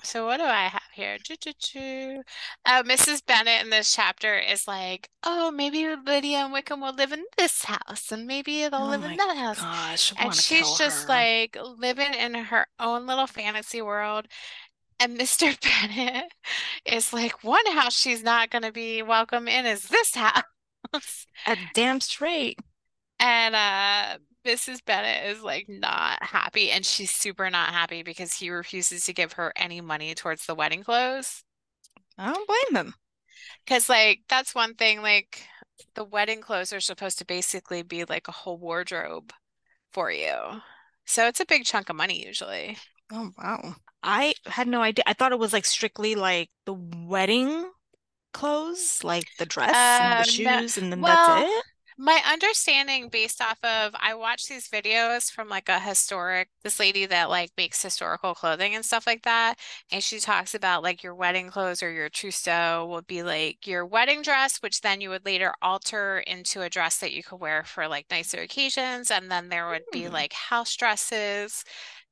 [0.03, 1.19] So what do I have here?
[2.65, 3.21] Uh, Mrs.
[3.21, 7.65] Bennet in this chapter is like, oh, maybe Lydia and Wickham will live in this
[7.65, 9.61] house, and maybe they'll Oh live in that house.
[9.61, 11.09] gosh, And she's just her.
[11.09, 14.27] like living in her own little fantasy world.
[15.01, 15.55] And Mr.
[15.61, 16.33] Bennet
[16.85, 20.45] is like, one house she's not going to be welcome in is this house.
[21.45, 22.59] A damn straight.
[23.19, 24.81] And uh Mrs.
[24.85, 29.35] Bennet is like not happy and she's super not happy because he refuses to give
[29.35, 31.45] her any money towards the wedding clothes.
[32.17, 32.95] I don't blame him.
[33.65, 35.45] Because like that's one thing, like
[35.95, 39.33] the wedding clothes are supposed to basically be like a whole wardrobe
[39.93, 40.35] for you.
[41.05, 42.79] So it's a big chunk of money usually.
[43.13, 43.75] Oh wow.
[44.03, 45.05] I had no idea.
[45.07, 47.71] I thought it was like strictly like the wedding
[48.33, 51.65] clothes, like the dress and the no- shoes, and then well, that's it.
[52.03, 57.05] My understanding based off of I watch these videos from like a historic this lady
[57.05, 59.59] that like makes historical clothing and stuff like that
[59.93, 63.85] and she talks about like your wedding clothes or your trousseau would be like your
[63.85, 67.65] wedding dress which then you would later alter into a dress that you could wear
[67.65, 70.13] for like nicer occasions and then there would be Hmm.
[70.13, 71.65] like house dresses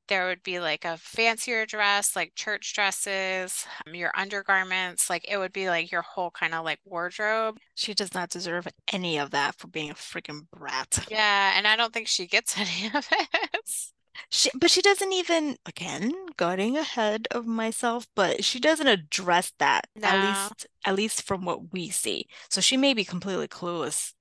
[0.09, 5.37] there would be like a fancier dress like church dresses um, your undergarments like it
[5.37, 9.31] would be like your whole kind of like wardrobe She does not deserve any of
[9.31, 11.05] that for being a freaking brat.
[11.09, 13.91] Yeah, and I don't think she gets any of it.
[14.29, 19.87] She, but she doesn't even, again, getting ahead of myself, but she doesn't address that,
[20.03, 22.27] at least, at least from what we see.
[22.49, 24.13] So she may be completely clueless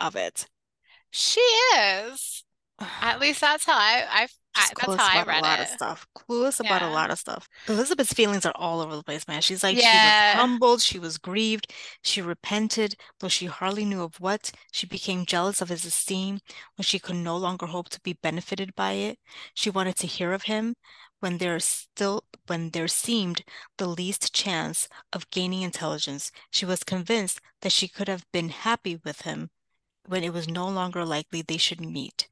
[0.00, 0.48] of it.
[1.10, 2.44] She is.
[3.00, 5.68] At least that's how I, I, I She's that's clueless I about a lot of
[5.68, 6.06] stuff.
[6.16, 7.48] Clueless about a lot of stuff.
[7.68, 9.40] Elizabeth's feelings are all over the place, man.
[9.40, 14.20] She's like, she was humbled, she was grieved, she repented, though she hardly knew of
[14.20, 14.50] what.
[14.72, 16.40] She became jealous of his esteem
[16.76, 19.18] when she could no longer hope to be benefited by it.
[19.54, 20.74] She wanted to hear of him
[21.20, 23.44] when there still when there seemed
[23.76, 26.30] the least chance of gaining intelligence.
[26.50, 29.50] She was convinced that she could have been happy with him
[30.06, 32.28] when it was no longer likely they should meet.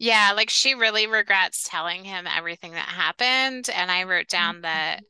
[0.00, 3.68] Yeah, like she really regrets telling him everything that happened.
[3.70, 4.62] And I wrote down Mm-hmm.
[4.62, 5.04] that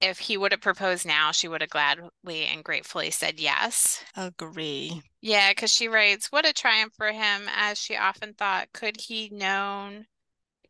[0.00, 4.04] if he would have proposed now, she would have gladly and gratefully said yes.
[4.16, 5.00] Agree.
[5.20, 9.28] Yeah, because she writes, What a triumph for him, as she often thought, could he
[9.30, 10.06] known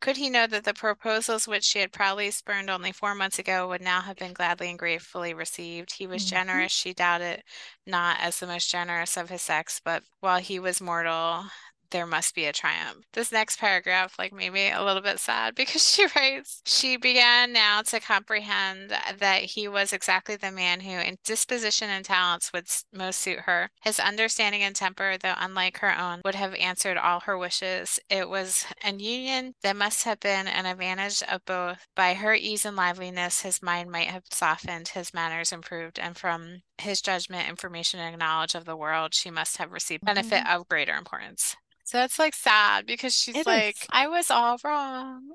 [0.01, 3.67] Could he know that the proposals which she had proudly spurned only four months ago
[3.69, 5.93] would now have been gladly and gratefully received?
[5.93, 6.25] He was Mhm.
[6.25, 7.43] generous, she doubted
[7.85, 11.45] not as the most generous of his sex, but while he was mortal,
[11.91, 13.05] there must be a triumph.
[13.13, 17.53] This next paragraph like made me a little bit sad because she writes, she began
[17.53, 22.67] now to comprehend that he was exactly the man who in disposition and talents would
[22.93, 23.69] most suit her.
[23.83, 27.99] His understanding and temper, though unlike her own, would have answered all her wishes.
[28.09, 31.87] It was an union that must have been an advantage of both.
[31.95, 36.61] By her ease and liveliness, his mind might have softened, his manners improved, and from
[36.77, 40.55] his judgment, information, and knowledge of the world, she must have received benefit Mhm.
[40.55, 41.55] of greater importance.
[41.87, 43.87] So it's like sad because she's It like, is.
[43.89, 45.31] I was all wrong.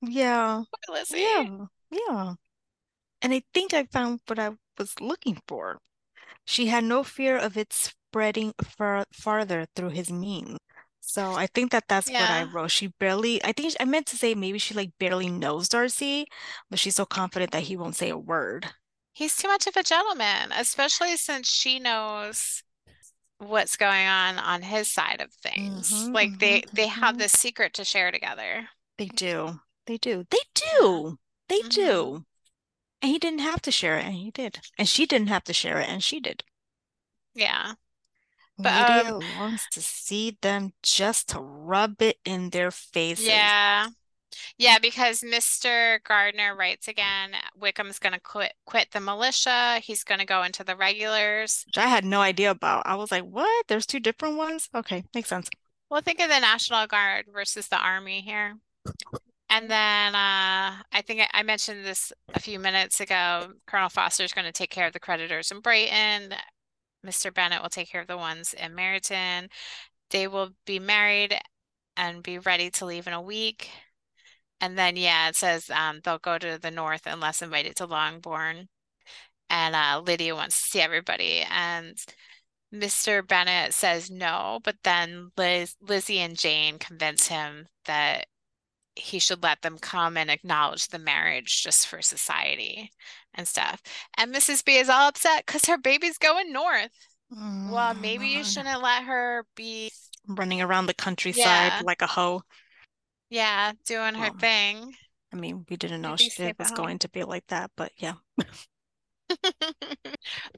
[0.00, 0.64] Yeah.
[0.86, 1.20] Poor Lizzie.
[1.20, 1.66] Yeah.
[1.90, 2.34] Yeah.
[3.22, 5.80] And I think I found what I was looking for.
[6.46, 10.58] She had no fear of it spreading far farther through his means.
[11.00, 12.70] So I think that that's what I wrote.
[12.72, 16.26] She barely, I think I meant to say maybe she like barely knows Darcy,
[16.70, 18.68] but she's so confident that he won't say a word.
[19.14, 22.62] He's too much of a gentleman, especially since she knows
[23.48, 26.08] what's going on on his side of things.
[26.08, 28.68] hmm Like they they have hmm this secret to share together.
[28.98, 29.60] They do.
[29.86, 30.26] They do.
[30.30, 30.40] They
[30.80, 31.20] do.
[31.46, 32.26] They hmm do.
[33.02, 34.62] And he didn't have to share it, and he did.
[34.78, 36.44] And she didn't have to share it, and she did.
[37.34, 37.74] Yeah.
[38.62, 43.54] But Lydia um longs to see them just to rub it in their faces.
[43.56, 43.88] yeah.
[44.58, 46.02] Yeah, because Mr.
[46.04, 49.80] Gardiner writes again, Wickham's gonna quit quit the militia.
[49.82, 51.64] He's gonna go into the regulars.
[51.66, 52.82] Which I had no idea about.
[52.86, 53.66] I was like, what?
[53.68, 54.68] There's two different ones?
[54.74, 55.48] Okay, makes sense.
[55.90, 58.56] Well, think of the National Guard versus the Army here.
[59.50, 63.52] And then uh, I think I, I mentioned this a few minutes ago.
[63.66, 66.34] Colonel Forster's going to take care of the creditors in Brighton.
[67.06, 67.32] Mr.
[67.32, 69.48] Bennet will take care of the ones in Meryton.
[70.10, 71.38] They will be married
[71.96, 73.70] and be ready to leave in a week.
[74.64, 78.68] And then, yeah, it says um, they'll go to the north unless invited to Longbourn.
[79.50, 81.44] And uh, Lydia wants to see everybody.
[81.50, 81.98] And
[82.72, 83.22] Mr.
[83.22, 88.26] Bennet says no, but then Liz, Lizzie and Jane convince him that
[88.96, 92.90] he should let them come and acknowledge the marriage just for society
[93.34, 93.82] and stuff.
[94.16, 94.62] And Mrs.
[94.62, 96.90] B is all upset because her baby's going north.
[97.30, 99.92] Well, Oh, maybe you shouldn't let her be,
[100.26, 101.80] Running around the countryside Yeah.
[101.84, 102.42] like a hoe.
[103.34, 104.94] Yeah, doing her Well, thing.
[105.32, 107.90] I mean, we didn't know Maybe she, it was going to be like that, but
[107.96, 108.14] yeah.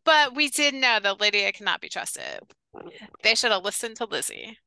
[0.04, 2.40] But we did know that Lydia cannot be trusted.
[3.22, 4.58] They should have listened to Lizzie.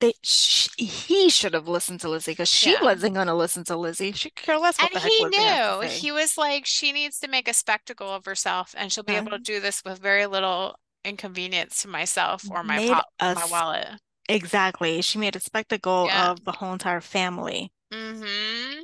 [0.00, 2.82] They sh he should have listened to Lizzie because she Yeah.
[2.82, 4.12] wasn't going to listen to Lizzie.
[4.12, 5.88] She could care less what And he Lizzie has to knew.
[5.88, 9.22] He was like, she needs to make a spectacle of herself, and she'll be uh-huh.
[9.26, 13.34] able to do this with very little inconvenience to myself or my Made po a
[13.34, 13.88] my wallet.
[14.28, 15.02] Exactly.
[15.02, 16.30] She made a spectacle Yeah.
[16.30, 17.72] of the whole entire family.
[17.92, 18.82] Mm-hmm.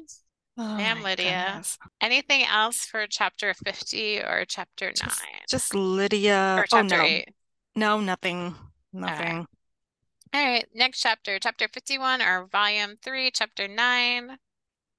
[0.58, 1.46] Oh Damn, Lydia.
[1.48, 1.78] goodness.
[2.00, 5.40] Anything else for chapter 50 or chapter Just 9?
[5.48, 6.56] just Lydia.
[6.58, 7.02] Or Oh no.
[7.02, 7.28] 8?
[7.74, 8.54] No, nothing.
[8.92, 9.46] Nothing.
[10.34, 14.38] All right, next chapter, chapter 51 or volume 3, chapter 9.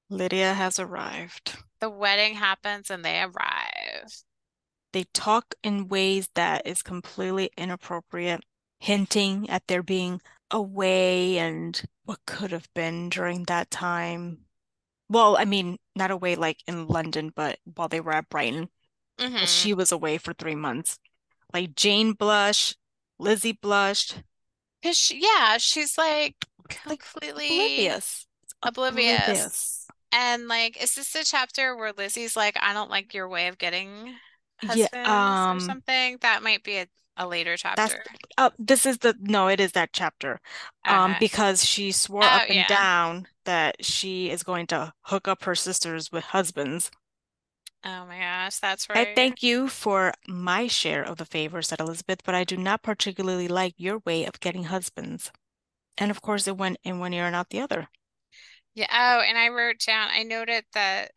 [0.09, 1.57] Lydia has arrived.
[1.79, 4.23] The wedding happens and they arrive.
[4.93, 8.41] They talk in ways that is completely inappropriate,
[8.79, 14.45] hinting at there being away and what could have been during that time.
[15.09, 18.69] Well, I mean, not away like in London, but while they were at Brighton.
[19.19, 20.99] hmm She was away for three months.
[21.53, 22.77] Like Jane blushed,
[23.19, 24.23] Lizzie blushed,
[24.83, 26.45] Cause she, yeah, she's like
[26.85, 28.27] like completely oblivious.
[28.63, 29.49] Oblivious.
[29.51, 29.87] oblivious.
[30.11, 33.57] And like, is this the chapter where Lizzie's like, I don't like your way of
[33.59, 34.21] getting
[34.69, 36.17] Yeah, husbands or um, something?
[36.21, 38.03] That might be a, a later that's chapter.
[38.37, 40.39] uh, this is the no, it is that chapter.
[40.85, 41.19] Um, Okay.
[41.19, 42.67] because she swore Oh, up and yeah.
[42.67, 46.91] down that she is going to hook up her sisters with husbands.
[47.83, 49.07] Oh my gosh, that's right.
[49.09, 52.83] I thank you for my share of the favors, said Elizabeth, but I do not
[52.83, 55.31] particularly like your way of getting husbands.
[55.97, 57.89] And of course, it went in one ear and out the other.
[58.75, 58.87] Yeah.
[58.91, 61.11] Oh, and I wrote down, I noted that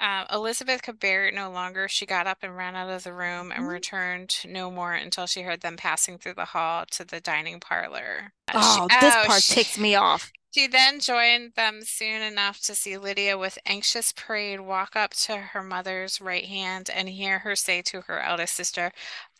[0.00, 1.88] um, Elizabeth could bear it no longer.
[1.88, 3.68] She got up and ran out of the room and Mhm.
[3.68, 8.32] returned no more until she heard them passing through the hall to the dining parlor.
[8.48, 10.30] Uh, she- Oh, this oh, part she- ticks me off.
[10.54, 15.36] She then joined them soon enough to see Lydia with anxious parade walk up to
[15.36, 18.90] her mother's right hand and hear her say to her eldest sister,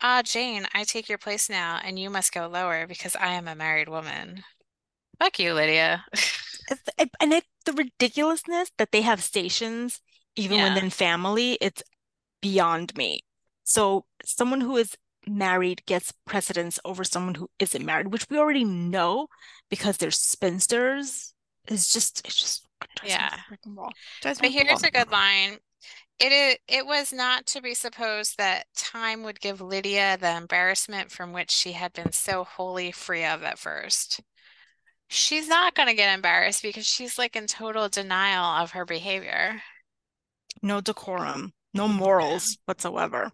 [0.02, 3.48] Ah, Jane, I take your place now, and you must go lower because I am
[3.48, 4.44] a married woman.
[5.18, 6.04] Fuck you, Lydia.
[7.20, 10.00] And it, the ridiculousness that they have stations
[10.36, 10.74] even Yeah.
[10.74, 11.82] within family, it's
[12.40, 13.20] beyond me.
[13.64, 18.64] So someone who is married gets precedence over someone who isn't married, which we already
[18.64, 19.28] know
[19.70, 21.34] because they're spinsters.
[21.68, 22.66] Is just it's just
[23.02, 23.30] Yeah.
[24.22, 25.58] But here's a good line.
[26.18, 31.10] It is, it was not to be supposed that time would give Lydia the embarrassment
[31.12, 34.20] from which she had been so wholly free of at first.
[35.08, 39.62] She's not going to get embarrassed because she's like in total denial of her behavior.
[40.66, 43.30] No decorum, no morals whatsoever.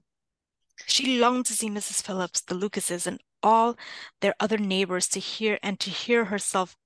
[0.85, 2.03] She longed to see Mrs.
[2.03, 3.75] Phillips, the Lucases, and all
[4.21, 6.77] their other neighbors to hear and to hear herself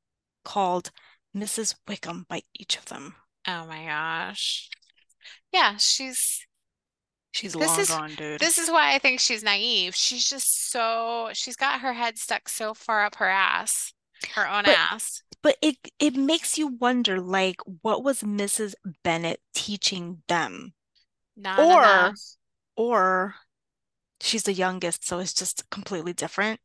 [0.44, 0.92] called
[1.36, 1.74] Mrs.
[1.88, 3.16] Wickham by each of them.
[3.48, 4.70] Oh my gosh.
[5.52, 6.46] Yeah, she's
[7.32, 8.38] she's long is, gone, dude.
[8.38, 9.96] This is why I think she's naive.
[9.96, 13.92] She's just so she's got her head stuck so far up her ass,
[14.36, 15.24] her own but, ass.
[15.42, 18.74] But it it makes you wonder, like, what was Mrs.
[19.04, 20.74] Bennet teaching them?
[21.36, 22.14] Not or
[22.76, 23.34] or
[24.20, 26.60] she's the youngest, so it's just completely different.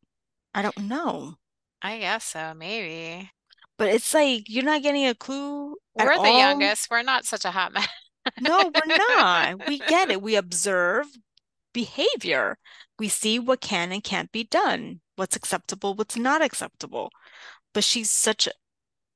[0.53, 1.35] I don't know.
[1.81, 3.31] I guess so, maybe.
[3.77, 5.75] But it's like you're not getting a clue.
[5.95, 6.37] We're the all.
[6.39, 6.89] youngest.
[6.89, 7.87] We're not such a hot mess.
[8.39, 9.67] no, we're not.
[9.67, 10.21] We get it.
[10.21, 11.07] We observe
[11.73, 12.57] behavior.
[12.99, 17.11] We see what can and can't be done, what's acceptable, what's not acceptable.
[17.73, 18.47] But she's such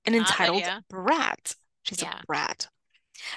[0.05, 1.55] an not entitled brat.
[1.83, 2.19] She's yeah.
[2.21, 2.67] a brat.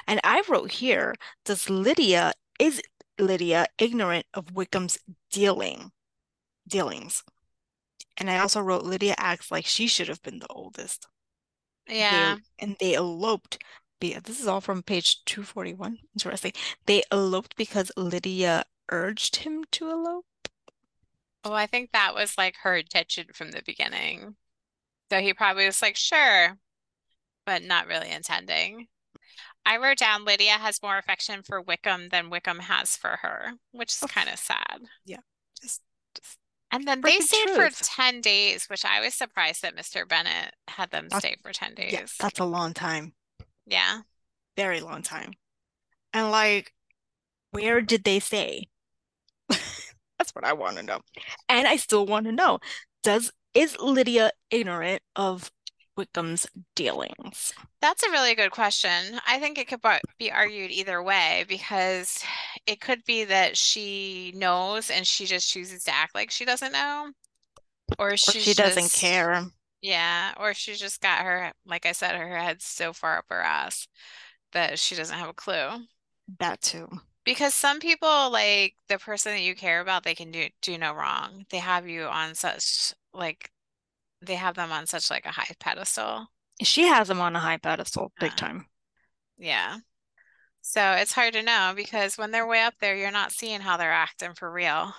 [0.06, 1.14] And I wrote here,
[1.44, 2.82] does Lydia is
[3.18, 4.98] Lydia ignorant of Wickham's
[5.30, 5.92] dealing
[6.66, 7.22] dealings?
[8.16, 11.06] And I also wrote Lydia acts like she should have been the oldest.
[11.88, 12.36] Yeah.
[12.36, 13.58] They, and they eloped.
[14.00, 15.98] This is all from page 241.
[16.14, 16.52] Interesting.
[16.86, 20.24] They eloped because Lydia urged him to elope.
[21.44, 24.36] Oh, I think that was like her intention from the beginning.
[25.10, 26.58] So he probably was like, sure,
[27.46, 28.88] but not really intending.
[29.64, 33.90] I wrote down Lydia has more affection for Wickham than Wickham has for her, which
[33.90, 34.80] is kind of sad.
[35.04, 35.20] Yeah.
[35.60, 35.82] Just,
[36.14, 36.38] just
[36.70, 37.76] and then they stayed truth.
[37.76, 40.08] for 10 days, which I was surprised that Mr.
[40.08, 41.92] Bennet had them that's, stay for 10 days.
[41.92, 43.12] Yeah, that's a long time.
[43.66, 44.00] Yeah.
[44.56, 45.32] Very long time.
[46.12, 46.72] And like,
[47.50, 48.68] where did they stay?
[49.48, 51.00] that's what I want to know.
[51.48, 52.58] And I still want to know,
[53.02, 55.50] does is Lydia ignorant of
[55.98, 57.52] Wickham's dealings?
[57.80, 59.20] That's a really good question.
[59.26, 59.80] I think it could
[60.18, 62.22] be argued either way because
[62.66, 66.72] it could be that she knows and she just chooses to act like she doesn't
[66.72, 67.10] know,
[67.98, 69.44] or, or she doesn't care.
[69.80, 73.40] Yeah, or she's just got her, like I said, her head so far up her
[73.40, 73.86] ass
[74.52, 75.68] that she doesn't have a clue.
[76.38, 76.88] That too.
[77.24, 80.94] Because some people, like the person that you care about, they can do do no
[80.94, 81.44] wrong.
[81.50, 83.50] They have you on such like
[84.20, 86.26] they have them on such like a high pedestal.
[86.62, 88.66] She has them on a high pedestal, big time.
[89.36, 89.78] Yeah.
[90.60, 93.76] So it's hard to know because when they're way up there, you're not seeing how
[93.76, 94.92] they're acting for real.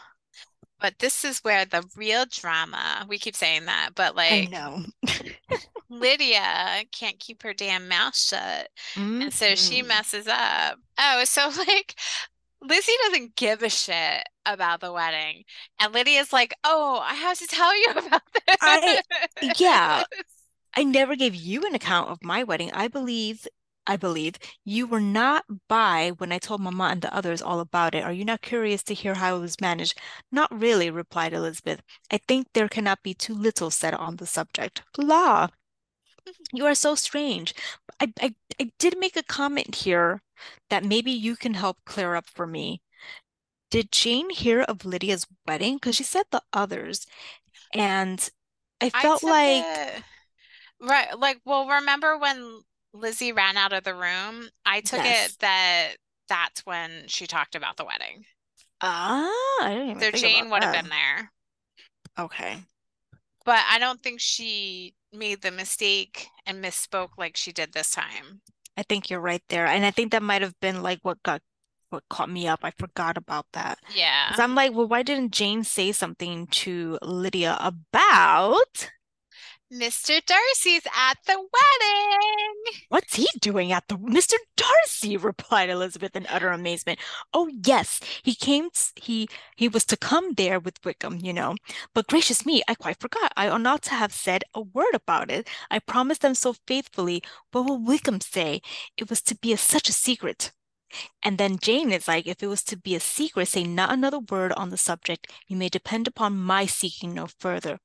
[0.80, 4.86] But this is where the real drama, we keep saying that, but like I know.
[5.90, 8.70] Lydia can't keep her damn mouth shut.
[8.96, 9.24] Mm-hmm.
[9.24, 9.90] And so she mm-hmm.
[9.90, 10.78] messes up.
[10.98, 11.96] Oh, so like
[12.62, 15.44] Lizzie doesn't give a shit about the wedding.
[15.80, 18.58] And Lydia's like, oh, I have to tell you about this.
[18.62, 19.02] I,
[19.58, 20.04] yeah.
[20.76, 22.72] I never gave you an account of my wedding.
[22.74, 23.48] I believe,
[23.88, 27.96] I believe you were not by when I told Mama and the others all about
[27.96, 28.04] it.
[28.04, 30.00] Are you not curious to hear how it was managed?
[30.32, 31.82] Not really, replied Elizabeth.
[32.12, 34.84] I think there cannot be too little said on the subject.
[34.98, 35.48] La,
[36.54, 37.54] you are so strange.
[38.00, 40.22] I, I, I did make a comment here
[40.70, 42.82] that maybe you can help clear up for me.
[43.72, 45.76] Did Jane hear of Lydia's wedding?
[45.76, 47.06] Because she said the others.
[47.74, 48.30] And
[48.82, 49.66] I felt I like.
[49.66, 50.04] It...
[50.82, 51.20] Right.
[51.20, 52.62] Like, well, remember when
[52.94, 54.50] Lizzie ran out of the room?
[54.66, 55.32] I took yes.
[55.32, 55.90] it that
[56.28, 58.26] that's when she talked about the wedding.
[58.82, 59.30] Ah,
[59.62, 61.32] I didn't even so Jane would have been there.
[62.18, 62.60] Okay.
[63.46, 68.42] But I don't think she made the mistake and misspoke like she did this time.
[68.78, 69.66] I think you're right there.
[69.66, 71.42] And I think that might have been like what got
[71.90, 72.60] what caught me up.
[72.64, 73.80] I forgot about that.
[73.96, 74.34] Yeah.
[74.38, 78.92] I'm like, well, why didn't Jane say something to Lydia about
[79.72, 80.20] Mr.
[80.26, 82.82] Darcy's at the wedding.
[82.90, 84.34] What's he doing at the Mr.
[84.58, 85.16] Darcy?
[85.16, 86.98] replied Elizabeth in utter amazement.
[87.36, 91.56] Oh yes, he came he he was to come there with Wickham, you know.
[91.94, 93.32] But gracious me, I quite forgot.
[93.38, 95.48] I ought not to have said a word about it.
[95.70, 97.22] I promised them so faithfully.
[97.52, 98.62] What will Wickham say?
[98.98, 100.52] It was to be a, such a secret.
[101.22, 104.20] And then Jane is like, if it was to be a secret, say not another
[104.20, 105.32] word on the subject.
[105.48, 107.80] You may depend upon my seeking no further.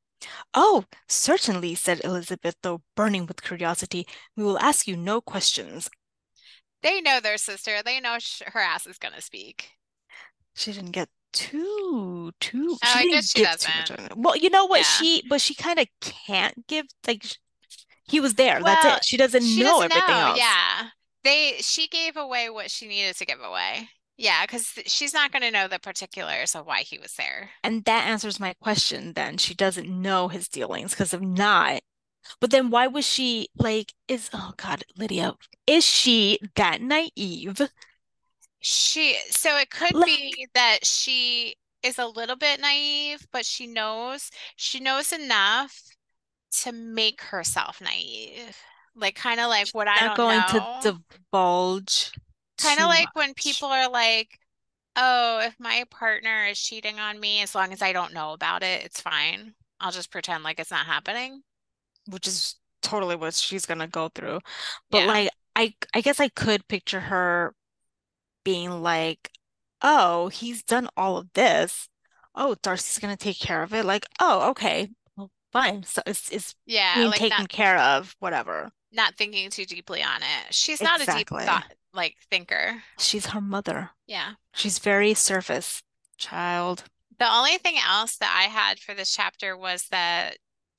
[0.54, 4.06] Oh, certainly, said Elizabeth, though burning with curiosity.
[4.36, 5.90] We will ask you no questions.
[6.82, 7.82] They know their sister.
[7.82, 9.70] They know sh- her ass is going to speak.
[10.54, 12.78] She didn't get too too.
[12.84, 14.16] Oh, I guess she doesn't.
[14.16, 14.80] Well, you know what?
[14.80, 14.84] Yeah.
[14.84, 17.24] She but she kind of can't give like
[18.06, 18.62] He was there.
[18.62, 19.04] That's it.
[19.04, 20.20] She doesn't she know doesn't everything know.
[20.30, 20.38] else.
[20.38, 20.88] Yeah.
[21.24, 23.88] They she gave away what she needed to give away.
[24.16, 27.50] Yeah, because she's not going to know the particulars of why he was there.
[27.64, 29.38] And that answers my question then.
[29.38, 31.82] She doesn't know his dealings because if not,
[32.40, 35.34] but then why was she like, is, oh God, Lydia,
[35.66, 37.60] is she that naive?
[38.60, 43.66] She, so it could Like, be that she is a little bit naive, but she
[43.66, 45.82] knows she knows enough
[46.62, 48.56] to make herself naive.
[48.96, 51.00] Like kind of like what I not going to
[51.30, 52.12] divulge
[52.58, 54.40] Kind of like when people are like,
[54.96, 58.62] "Oh, if my partner is cheating on me, as long as I don't know about
[58.64, 59.56] it, it's fine.
[59.80, 61.44] I'll just pretend like it's not happening."
[62.10, 64.40] which is totally what she's gonna go through.
[64.90, 65.06] But Yeah.
[65.06, 67.54] like, I, I guess I could picture her
[68.44, 69.30] being like,
[69.82, 71.88] oh, he's done all of this.
[72.34, 73.84] Oh, Darcy's gonna take care of it.
[73.86, 75.84] Like, oh, okay, well, fine.
[75.84, 78.72] So it's it's Yeah, being like taken not care of, whatever.
[78.92, 80.54] not thinking too deeply on it.
[80.54, 81.44] She's not a deep Exactly.
[81.44, 82.82] thought like thinker.
[82.98, 83.90] She's her mother.
[84.06, 84.32] Yeah.
[84.52, 85.82] She's very surface
[86.16, 86.84] child.
[87.18, 90.38] The only thing else that I had for this chapter was that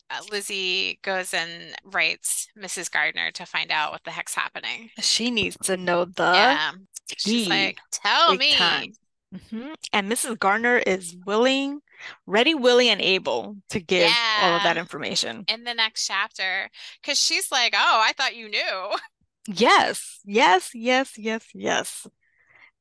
[0.10, 2.92] uh, Lizzie goes and writes Mrs.
[2.92, 4.90] Gardiner to find out what the heck's happening.
[5.00, 6.72] She needs to know the Yeah.
[7.18, 8.54] She's like, tell big me.
[8.56, 8.94] time.
[9.50, 10.38] hmm And Mrs.
[10.40, 11.82] Gardiner is willing,
[12.26, 14.12] ready, willing, and able to give
[14.42, 15.46] all of that information.
[15.48, 16.70] In the next chapter.
[17.02, 18.96] Because she's like, oh, I thought you knew.
[19.48, 22.08] Yes, yes, yes, yes, yes.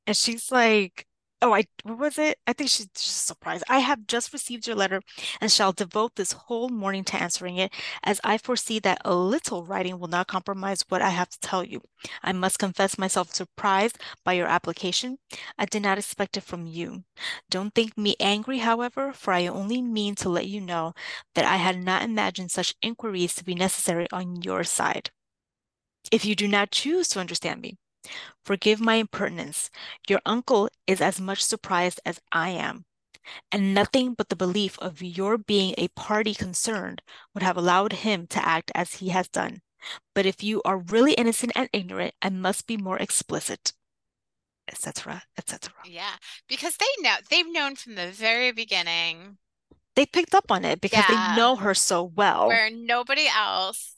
[0.06, 1.06] And she's like,
[1.42, 2.38] oh, I, what was it?
[2.46, 3.64] I think she's just surprised.
[3.68, 5.02] I have just received your letter
[5.40, 7.72] and shall devote this whole morning to answering it,
[8.04, 11.64] as I foresee that a little writing will not compromise what I have to tell
[11.64, 11.82] you.
[12.22, 15.18] I must confess myself surprised by your application.
[15.58, 17.04] I did not expect it from you.
[17.50, 20.94] Don't think me angry, however, for I only mean to let you know
[21.34, 25.10] that I had not imagined such inquiries to be necessary on your side.
[26.10, 27.78] If you do not choose to understand me,
[28.44, 29.70] Forgive my impertinence.
[30.08, 32.84] Your uncle is as much surprised as I am,
[33.50, 37.02] and nothing but the belief of your being a party concerned
[37.32, 39.62] would have allowed him to act as he has done.
[40.14, 43.72] But if you are really innocent and ignorant, I must be more explicit,
[44.68, 45.72] etc., etc.
[45.86, 46.16] Yeah.
[46.48, 49.38] Because they know, they've known from the very beginning.
[49.96, 52.48] They picked up on it because they know her so well.
[52.48, 53.94] Where nobody else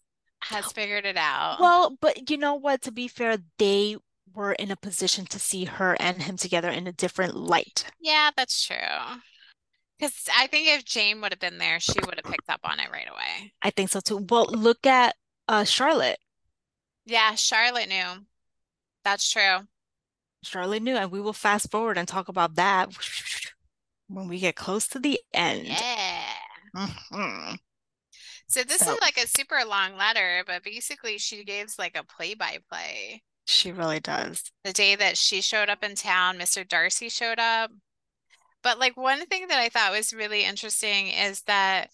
[0.48, 1.58] has figured it out.
[1.60, 2.82] Well, but you know what?
[2.82, 3.96] To be fair, they
[4.34, 7.84] were in a position to see her and him together in a different light.
[8.00, 8.76] Yeah, that's true.
[9.98, 12.78] Because I think if Jane would have been there, she would have picked up on
[12.80, 13.52] it right away.
[13.62, 14.26] I think so too.
[14.28, 15.14] Well, look at
[15.48, 16.18] uh Charlotte.
[17.06, 18.26] Yeah, Charlotte knew.
[19.04, 19.60] That's true.
[20.42, 22.90] Charlotte knew, and we will fast forward and talk about that
[24.08, 25.66] when we get close to the end.
[25.66, 26.22] Yeah.
[26.76, 27.58] Mhm.
[28.48, 32.04] So this So is like a super long letter, but basically she gives like a
[32.04, 33.22] play-by-play.
[33.46, 34.52] she really does.
[34.64, 36.64] The day that she showed up in town, Mr.
[36.64, 37.70] Darcy showed up.
[38.62, 41.90] But like one thing that I thought was really interesting is that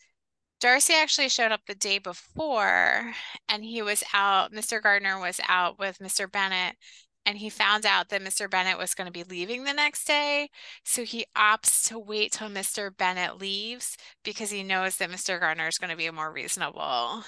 [0.60, 3.14] Darcy actually showed up the day before
[3.48, 4.80] and he was out, Mr.
[4.80, 6.26] Gardiner was out with Mr.
[6.26, 6.76] Bennet
[7.24, 8.50] and he found out that Mr.
[8.50, 10.48] Bennet was going to be leaving the next day.
[10.84, 12.94] So he opts to wait till Mr.
[12.96, 15.38] Bennet leaves because he knows that Mr.
[15.38, 17.22] Gardiner is going to be a more reasonable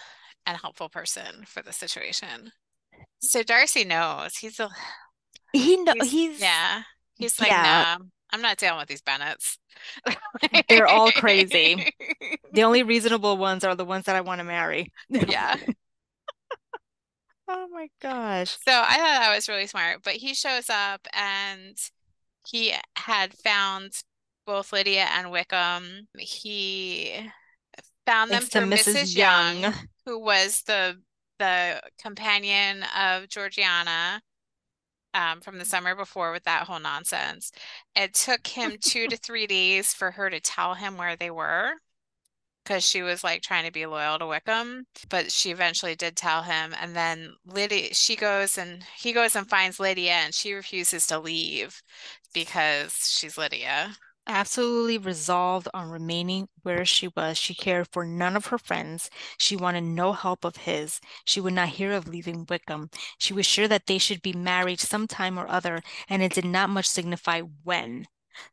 [0.47, 2.53] and helpful person for the situation.
[3.21, 4.37] So Darcy knows.
[4.37, 4.69] He's a
[5.53, 6.83] He know he's, he's yeah.
[7.17, 9.59] He's like, yeah, nah, I'm not dealing with these Bennets.
[10.69, 11.89] they're all crazy.
[12.53, 14.93] The only reasonable ones are the ones that I want to marry.
[15.09, 15.57] Yeah.
[17.49, 18.57] Oh my gosh.
[18.67, 20.03] So I thought that was really smart.
[20.03, 21.77] But he shows up and
[22.47, 23.93] he had found
[24.47, 26.09] both Lydia and Wickham.
[26.19, 27.31] He
[28.07, 28.95] found them to through Mrs.
[28.95, 29.17] Mrs.
[29.17, 29.75] Younge, Younge.
[30.07, 31.01] who was the
[31.39, 34.23] the companion of Georgiana
[35.15, 37.53] um, from the summer before with that whole nonsense.
[37.97, 41.75] It took him two to three days for her to tell him where they were
[42.65, 46.43] because she was like trying to be loyal to Wickham, but she eventually did tell
[46.43, 46.75] him.
[46.81, 51.19] And then Lydia, she goes and he goes and finds Lydia, and she refuses to
[51.21, 51.83] leave
[52.33, 53.97] because she's Lydia.
[54.27, 57.39] Absolutely resolved on remaining where she was.
[57.39, 59.09] She cared for none of her friends.
[59.39, 61.01] She wanted no help of his.
[61.25, 62.91] She would not hear of leaving Wickham.
[63.19, 66.45] She was sure that they should be married some time or other, and it did
[66.45, 68.07] not much signify when.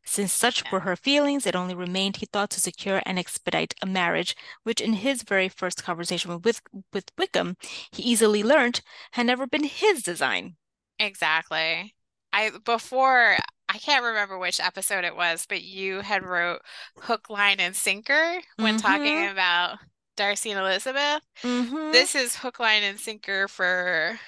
[0.04, 3.86] Since such were her feelings, it only remained, he thought, to secure and expedite a
[3.86, 6.60] marriage, which in his very first conversation with,
[6.92, 7.56] with Wickham,
[7.92, 8.80] he easily learned
[9.12, 10.56] had never been his design.
[10.98, 11.94] Exactly.
[12.32, 13.36] I before
[13.68, 16.62] I can't remember which episode it was, but you had wrote
[16.98, 19.32] hook, line, and sinker when talking Mhm.
[19.32, 19.78] about
[20.16, 21.22] Darcy and Elizabeth.
[21.42, 21.92] Mm-hmm.
[21.92, 24.18] This is hook, line, and sinker for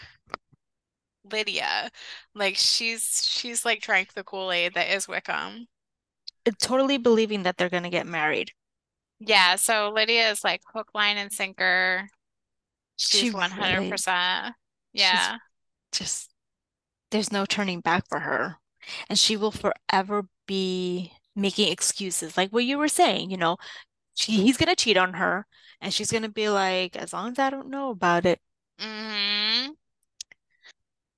[1.24, 1.90] Lydia.
[2.34, 5.68] Like she's she's like drank the Kool-Aid that is Wickham.
[6.58, 8.52] Totally believing that they're gonna get married.
[9.20, 12.08] Yeah, so Lydia is like hook, line, and sinker.
[12.96, 14.56] She's 100%.
[14.94, 15.38] she's Yeah.
[15.92, 16.30] just,
[17.10, 18.58] there's no turning back for her.
[19.08, 22.36] And she will forever be making excuses.
[22.36, 23.58] Like what you were saying, you know,
[24.14, 25.46] she, he's gonna cheat on her,
[25.80, 28.40] and she's gonna be like, as long as I don't know about it.
[28.78, 29.74] hmm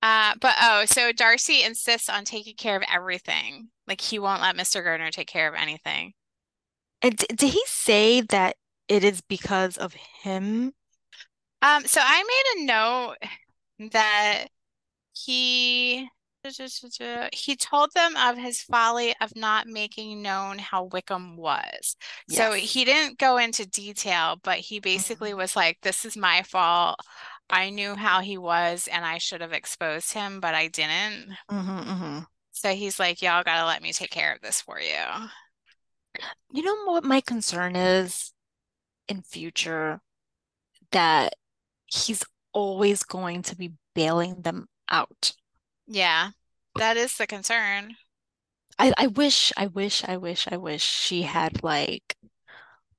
[0.02, 3.70] Uh, but oh, so Darcy insists on taking care of everything.
[3.86, 4.82] Like he won't let Mr.
[4.82, 6.14] Gardiner take care of anything.
[7.02, 8.56] And d did he say that
[8.88, 10.74] it is because of him?
[11.62, 13.16] Um, so I made a note
[13.92, 14.46] that
[15.14, 16.08] he
[17.32, 21.96] he told them of his folly of not making known how Wickham was.
[22.28, 26.42] So he didn't go into detail, but he basically hmm was like, This is my
[26.42, 27.00] fault.
[27.50, 31.36] I knew how he was and I should have exposed him, but I didn't.
[31.48, 32.18] hmm hmm
[32.52, 35.28] So he's like, Y'all gotta let me take care of this for you.
[36.52, 38.32] You know what my concern is
[39.08, 40.00] in future?
[40.92, 41.34] That
[41.86, 45.34] he's always going to be bailing them out.
[45.86, 46.30] Yeah,
[46.76, 47.96] that is the concern.
[48.78, 52.16] I, I wish, I wish, I wish, I wish she had like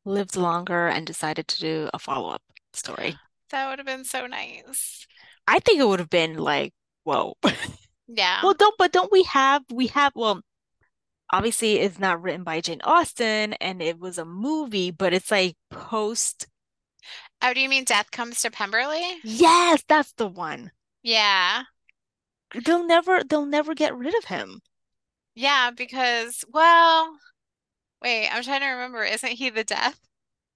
[0.06, 2.44] lived longer and decided to do a follow-up
[2.74, 3.18] story.
[3.50, 5.08] That would have been so nice.
[5.48, 6.74] I think it would have been like,
[7.04, 7.36] whoa.
[8.08, 8.40] Yeah.
[8.42, 10.42] Well, don't, but don't we have, we have, well,
[11.32, 15.58] obviously it's not written by Jane Austen and it was a movie, but it's like
[15.70, 16.48] post.
[17.42, 19.04] Oh, do you mean Death Comes to Pemberley?
[19.24, 20.72] Yes, that's the one.
[21.04, 21.64] Yeah.
[22.64, 24.62] They'll never, they'll never get rid of him.
[25.36, 27.14] Yeah, because, well,
[28.02, 29.04] wait, I'm trying to remember.
[29.04, 30.00] Isn't he the death?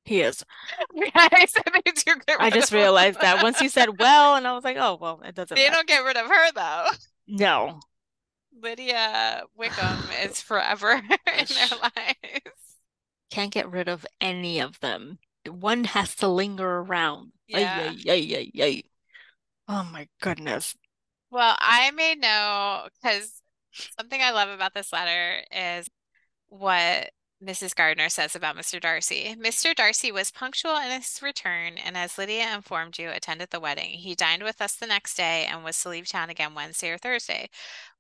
[0.04, 0.44] He is.
[1.16, 4.54] I said they do get I just realized that once you said well, and I
[4.54, 5.76] was like, oh, well, it doesn't They matter.
[5.76, 6.86] don't get rid of her though.
[7.28, 7.80] No.
[8.60, 12.56] Lydia Wickham is forever in their lives.
[13.30, 15.20] Can't get rid of any of them.
[15.50, 17.32] One has to linger around.
[17.48, 17.92] Yeah.
[18.08, 18.84] ay, ay, ay.
[19.68, 20.76] Oh my goodness.
[21.30, 23.42] Well, I may know because
[23.98, 25.90] something I love about this letter is
[26.50, 27.12] what
[27.44, 27.74] Mrs.
[27.74, 28.80] Gardiner says about Mr.
[28.80, 29.36] Darcy.
[29.40, 29.74] Mr.
[29.74, 33.90] Darcy was punctual in his return, and as Lydia informed you, attended the wedding.
[33.90, 37.00] He dined with us the next day and was to leave town again Wednesday or
[37.00, 37.50] Thursday.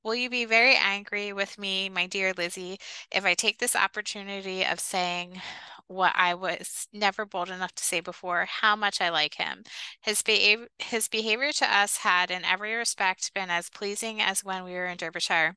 [0.03, 2.77] Will you be very angry with me, my dear Lizzie,
[3.11, 5.41] if I take this opportunity of saying
[5.87, 9.63] what I was never bold enough to say before, how much I like him?
[10.01, 14.63] His behavior, his behavior to us had in every respect been as pleasing as when
[14.63, 15.55] we were in Derbyshire.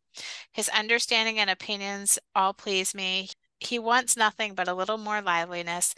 [0.52, 3.28] His understanding and opinions all please me.
[3.60, 5.94] He wants nothing but a little more liveliness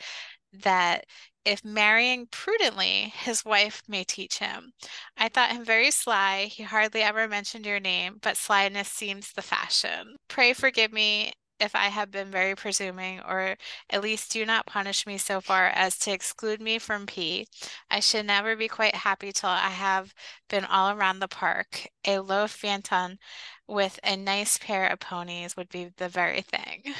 [0.53, 1.07] that
[1.45, 4.73] if marrying prudently, his wife may teach him.
[5.17, 6.47] I thought him very sly.
[6.47, 10.17] He hardly ever mentioned your name, but slyness seems the fashion.
[10.29, 13.57] Pray forgive me if I have been very presuming, or
[13.91, 17.47] at least do not punish me so far as to exclude me from P.
[17.91, 20.13] I should never be quite happy till I have
[20.49, 21.89] been all around the park.
[22.05, 23.19] A low phaeton
[23.67, 26.95] with a nice pair of ponies would be the very thing.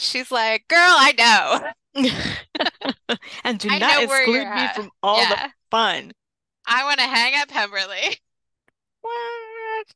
[0.00, 2.10] She's like, girl, I know.
[3.44, 4.74] And do I not exclude me at.
[4.76, 6.12] from all the fun.
[6.66, 8.16] I want to hang at Pemberley.
[9.02, 9.86] What?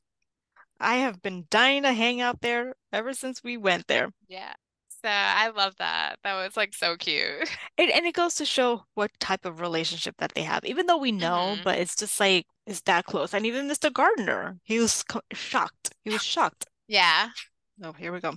[0.81, 4.11] I have been dying to hang out there ever since we went there.
[4.29, 4.55] Yeah.
[4.89, 6.17] So I love that.
[6.25, 7.49] That was like so cute.
[7.77, 10.97] It, and it goes to show what type of relationship that they have, even though
[10.97, 13.35] we know, hmm but it's just like, it's that close.
[13.35, 13.91] And even Mr.
[13.91, 15.91] Gardiner, he was co- shocked.
[16.05, 16.67] He was shocked.
[16.89, 17.29] Yeah.
[17.83, 18.35] Oh, here we go.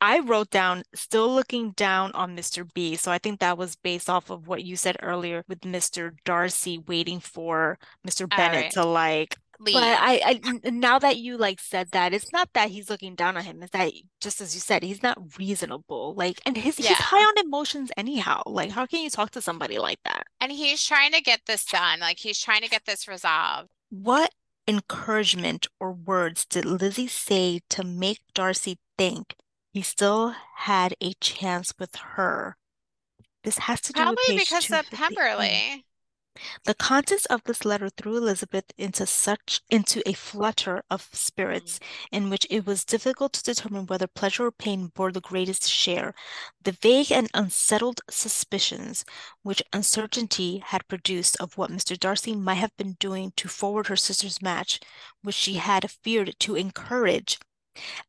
[0.00, 2.68] I wrote down still looking down on Mr.
[2.74, 2.96] B.
[2.96, 6.12] So I think that was based off of what you said earlier with Mr.
[6.24, 8.28] Darcy waiting for Mr.
[8.28, 8.72] Bennet right.
[8.72, 9.36] to like.
[9.60, 9.74] Leave.
[9.74, 13.36] But I, I, now that you like said that, it's not that he's looking down
[13.36, 13.62] on him.
[13.62, 16.12] It's that just as you said, he's not reasonable.
[16.16, 18.42] Like, and his he's high on emotions anyhow.
[18.46, 20.26] Like, how can you talk to somebody like that?
[20.40, 22.00] And he's trying to get this done.
[22.00, 23.70] Like he's trying to get this resolved.
[23.90, 24.34] What
[24.66, 29.34] encouragement or words did Lizzie say to make Darcy think
[29.72, 32.56] he still had a chance with her?
[33.42, 34.98] This has to do with Probably because of 258.
[34.98, 35.84] Pemberley.
[36.64, 42.16] The contents of this letter threw Elizabeth into such into a flutter of spirits mm-hmm.
[42.16, 46.12] in which it was difficult to determine whether pleasure or pain bore the greatest share.
[46.62, 49.04] The vague and unsettled suspicions
[49.42, 51.98] which uncertainty had produced of what Mr.
[51.98, 54.80] Darcy might have been doing to forward her sister's match,
[55.22, 57.38] which she had feared to encourage,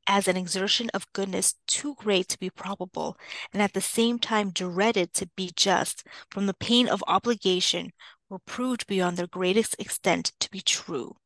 [0.07, 3.17] as an exertion of goodness too great to be probable,
[3.51, 7.91] and at the same time dreaded to be just, from the pain of obligation,
[8.30, 11.17] were proved beyond their greatest extent to be true.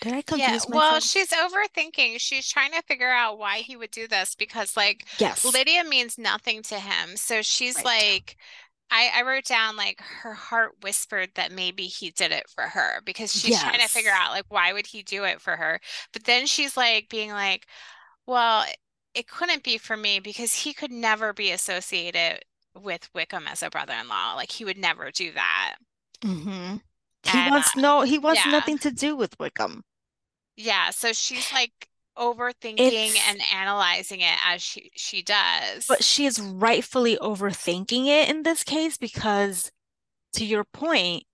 [0.00, 2.20] Did I confuse Yeah, confuse well, she's overthinking.
[2.20, 5.44] She's trying to figure out why he would do this because, like, Yes.
[5.44, 7.16] Lydia means nothing to him.
[7.16, 7.84] So she's Right.
[7.84, 8.36] like,
[8.90, 13.02] I, I wrote down like her heart whispered that maybe he did it for her
[13.04, 15.80] because she's trying to figure out like why would he do it for her.
[16.14, 17.66] But then she's like being like,
[18.26, 18.66] well,
[19.14, 22.40] it couldn't be for me because he could never be associated
[22.74, 24.34] with Wickham as a brother-in-law.
[24.36, 25.76] Like he would never do that.
[26.22, 26.76] Hmm
[27.22, 29.82] He And uh, wants no, he wants yeah, nothing to do with Wickham.
[30.56, 30.90] yeah.
[30.90, 35.88] So she's like overthinking It's, and analyzing it as she she does.
[35.88, 39.70] but she is rightfully overthinking it in this case because,
[40.34, 41.24] to your point,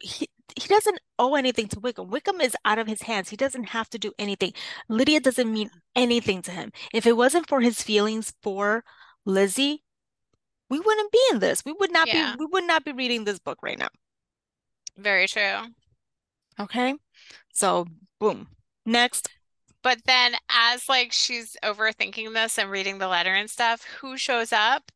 [0.00, 0.28] he
[0.60, 2.10] he doesn't owe anything to Wickham.
[2.10, 3.30] Wickham is out of his hands.
[3.30, 4.52] He doesn't have to do anything.
[4.88, 6.72] Lydia doesn't mean anything to him.
[6.94, 8.84] If it wasn't for his feelings for
[9.26, 9.84] Lizzie,
[10.70, 11.64] we wouldn't be in this.
[11.64, 13.88] We would not be we would not be reading this book right now.
[14.96, 15.58] Very true.
[16.60, 16.94] Okay?
[17.52, 17.86] So,
[18.20, 18.48] boom.
[18.84, 19.28] Next.
[19.82, 24.52] But then as like she's overthinking this and reading the letter and stuff, who shows
[24.52, 24.90] up?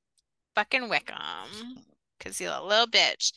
[0.55, 1.83] Fucking Wickham.
[2.21, 3.33] Cause he's a little bitch.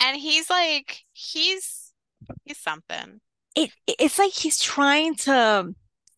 [0.00, 1.92] And he's like, he's
[2.44, 3.20] he's something.
[3.56, 5.74] It it's like he's trying to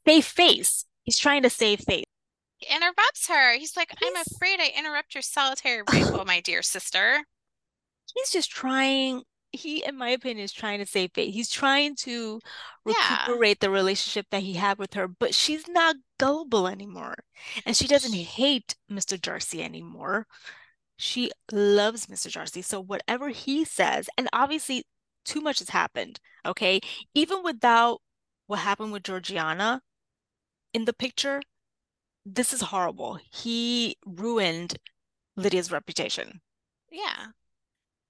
[0.07, 0.85] save face.
[1.03, 2.05] He's trying to save face.
[2.59, 3.57] He interrupts her.
[3.57, 7.25] He's like, I'm afraid I interrupt your solitary ramble, my dear sister.
[8.15, 9.23] he's just trying
[9.55, 12.41] he in my opinion is trying to save face he's trying to
[12.87, 12.95] Yeah.
[13.27, 17.17] recuperate the relationship that he had with her but she's not gullible anymore
[17.67, 19.21] and she doesn't hate Mr.
[19.21, 20.27] Darcy anymore
[20.97, 22.33] she loves Mr.
[22.33, 24.85] Darcy so whatever he says and obviously
[25.25, 26.81] too much has happened okay
[27.15, 28.01] even without
[28.47, 29.83] what happened with Georgiana
[30.75, 31.41] in the picture
[32.27, 34.79] this is horrible he ruined
[35.37, 36.41] Lydia's reputation
[36.91, 37.29] Yeah.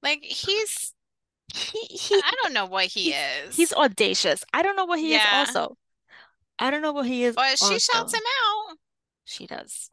[0.03, 0.94] Like he's
[1.53, 3.15] he he I don't know what he he's
[3.47, 3.57] is.
[3.57, 4.45] he's audacious.
[4.53, 5.77] I don't know what he is also.
[6.59, 8.77] I don't know what he is But she shouts him out
[9.25, 9.91] She does.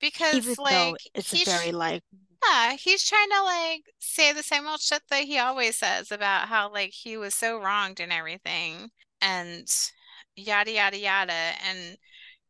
[0.00, 2.02] because Even like it's he's very like,
[2.44, 6.48] Yeah, he's trying to like say the same old shit that he always says about
[6.48, 8.90] how like he was so wronged and everything
[9.20, 9.68] and
[10.36, 11.32] yada yada yada.
[11.32, 11.96] And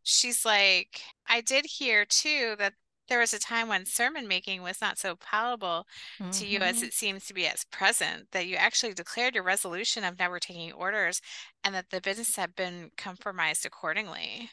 [0.03, 2.75] she's like, I did hear too that
[3.11, 5.87] there was a time when sermon making was not so palatable
[6.33, 9.45] to you as mhm, it seems to be at present, that you actually declared your
[9.45, 11.21] resolution of never taking orders
[11.65, 14.51] and that the business had been compromised accordingly.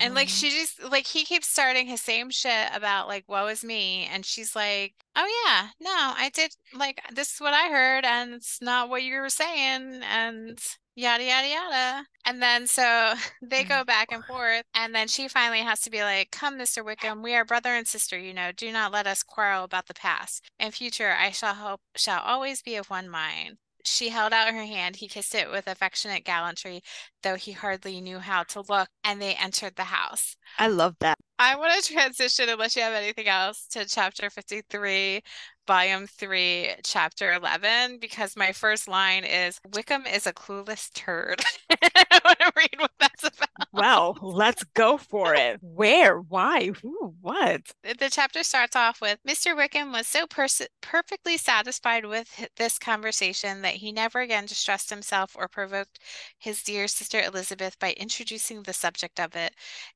[0.00, 0.30] And like mhm.
[0.30, 4.24] she just like he keeps starting his same shit about like woe is me and
[4.26, 8.60] she's like, "Oh yeah, no, I did like this is what I heard and it's
[8.60, 10.58] not what you were saying and
[10.94, 15.28] yada yada yada." And then so they Oh, go back and forth and then she
[15.28, 16.82] finally has to be like, "Come, Mr.
[16.82, 18.52] Wickham, we are brother and sister, you know.
[18.52, 20.42] Do not let us quarrel about the past.
[20.58, 24.64] In future, I shall hope shall always be of one mind." She held out her
[24.64, 24.96] hand.
[24.96, 26.82] He kissed it with affectionate gallantry
[27.22, 30.36] though he hardly knew how to look, and they entered the house.
[30.58, 31.18] I love that.
[31.38, 35.22] I want to transition, unless you have anything else, to chapter 53,
[35.66, 41.42] volume 3, chapter 11, because my first line is Wickham is a clueless turd.
[41.70, 43.68] I want to read what that's about.
[43.72, 45.58] Well, let's go for it.
[45.62, 46.18] Where?
[46.20, 46.70] Why?
[46.82, 47.14] Who?
[47.20, 47.72] What?
[47.82, 49.56] The chapter starts off with Mr.
[49.56, 55.36] Wickham was so pers- perfectly satisfied with this conversation that he never again distressed himself
[55.36, 55.98] or provoked
[56.38, 59.54] his dear sister Elizabeth by introducing the subject of it,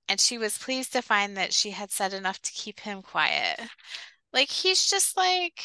[0.09, 3.61] and she was pleased to find that she had said enough to keep him quiet.
[4.33, 5.64] Like he's just like,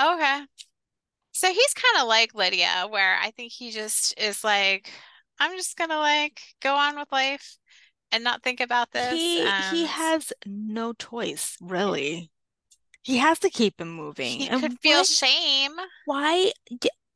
[0.00, 0.42] okay.
[1.32, 4.90] So he's kind of like Lydia, where I think he just is like,
[5.38, 7.58] I'm just gonna like go on with life
[8.12, 9.12] and not think about this.
[9.12, 12.30] He he has no choice, really.
[13.02, 14.38] He has to keep him moving.
[14.38, 15.02] he could feel why?
[15.02, 15.72] shame.
[16.06, 16.52] Why?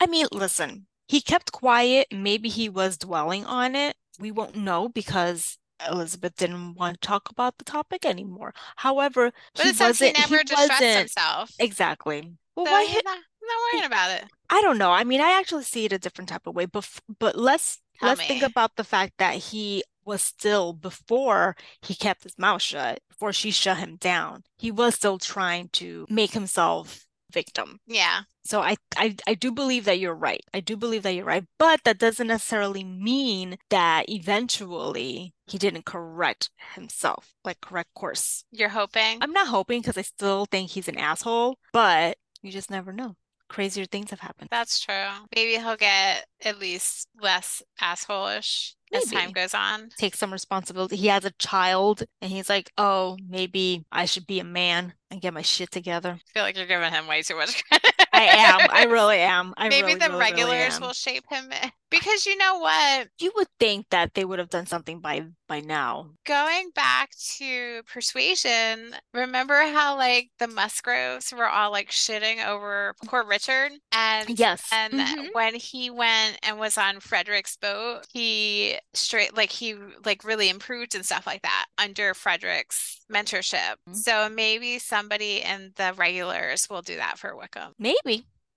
[0.01, 2.09] I mean, listen, he kept quiet.
[2.13, 3.97] Maybe he was dwelling on it.
[4.19, 5.58] We won't know because
[5.91, 8.53] Elizabeth didn't want to talk about the topic anymore.
[8.77, 11.51] However, But he it says he wasn't, he never distressed himself.
[11.59, 12.33] exactly.
[12.57, 14.25] Well, So why he's not, he's not worrying about it.
[14.51, 14.91] I don't know.
[14.91, 18.09] I mean, I actually see it a different type of way, but but let's Tell
[18.11, 23.01] let's think about the fact that he was still before he kept his mouth shut,
[23.11, 24.43] before she shut him down.
[24.57, 27.79] He was still trying to make himself victim.
[27.87, 28.21] Yeah.
[28.49, 30.41] So I, I I do believe that you're right.
[30.55, 35.85] I do believe that you're right, but that doesn't necessarily mean that eventually he didn't
[35.85, 38.45] correct himself, like correct course.
[38.51, 39.19] You're hoping.
[39.21, 43.17] I'm not hoping because I still think he's an asshole, but you just never know.
[43.51, 44.49] crazier things have happened.
[44.51, 45.09] That's true.
[45.35, 49.89] Maybe he'll get at least less asshole-ish as time goes on.
[49.99, 50.97] Take some responsibility.
[50.97, 55.21] He has a child and he's like, oh, maybe I should be a man and
[55.23, 56.19] get my shit together.
[56.19, 57.95] I feel like you're giving him way too much credit.
[58.19, 58.69] I am.
[58.71, 59.55] I really am.
[59.57, 60.81] I Maybe really, the really, really regulars am.
[60.81, 61.51] will shape him
[61.91, 63.09] because you know what?
[63.19, 66.11] You would think that they would have done something by by now.
[66.27, 73.25] Going back to persuasion, remember how like the Musgroves were all like shitting over poor
[73.25, 73.73] Richard?
[73.93, 74.69] And Yes.
[74.73, 75.29] and Mhm.
[75.33, 80.95] when he went and was on Frederick's boat, he straight like he like really improved
[80.95, 83.77] and stuff like that under Frederick's mentorship.
[83.89, 84.05] Mhm.
[84.05, 87.73] So maybe somebody in the regulars will do that for Wickham.
[87.79, 88.08] Maybe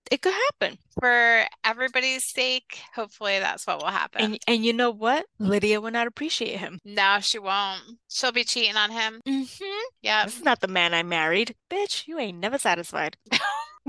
[0.09, 0.77] it could happen.
[0.99, 4.21] For everybody's sake, hopefully that's what will happen.
[4.21, 5.25] And and you know what?
[5.39, 6.79] Lydia would not appreciate him.
[6.83, 7.81] No, she won't.
[8.09, 9.21] She'll be cheating on him.
[9.27, 9.81] Mm-hmm.
[10.01, 10.25] Yep.
[10.25, 11.55] This is not the man I married.
[11.69, 13.17] Bitch, you ain't never satisfied.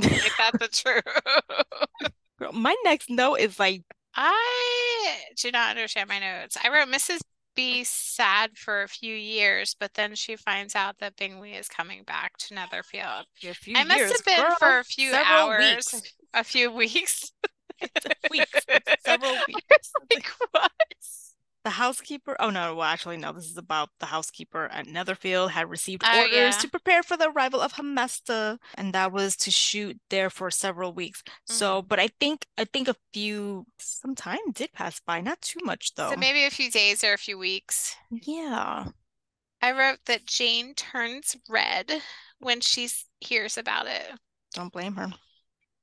[0.03, 1.03] Ain't that the truth?
[2.39, 3.83] Girl, my next note is like,
[4.15, 6.57] I do not understand my notes.
[6.63, 7.21] I wrote Mrs.
[7.55, 12.03] B sad for a few years, but then she finds out that Bingley is coming
[12.05, 13.27] back to Netherfield.
[13.45, 16.15] a few I must years, have been girl, for a few hours, weeks.
[16.35, 17.33] a few weeks.
[18.31, 18.67] weeks,
[19.05, 19.93] several weeks.
[20.13, 20.71] Like what?
[21.65, 25.71] The housekeeper, oh no, well, actually, no, this is about the housekeeper at Netherfield had
[25.71, 26.51] received Oh, orders yeah.
[26.59, 30.93] to prepare for the arrival of master, and that was to shoot there for several
[30.93, 31.23] weeks.
[31.45, 31.87] So, Mm-hmm.
[31.89, 35.95] but I think, I think a few, some time did pass by, not too much
[35.95, 36.11] though.
[36.11, 37.97] So maybe a few days or a few weeks.
[38.11, 38.87] Yeah.
[39.63, 42.03] I wrote that Jane turns red
[42.39, 42.91] when she
[43.21, 44.13] hears about it.
[44.55, 45.09] Don't blame her.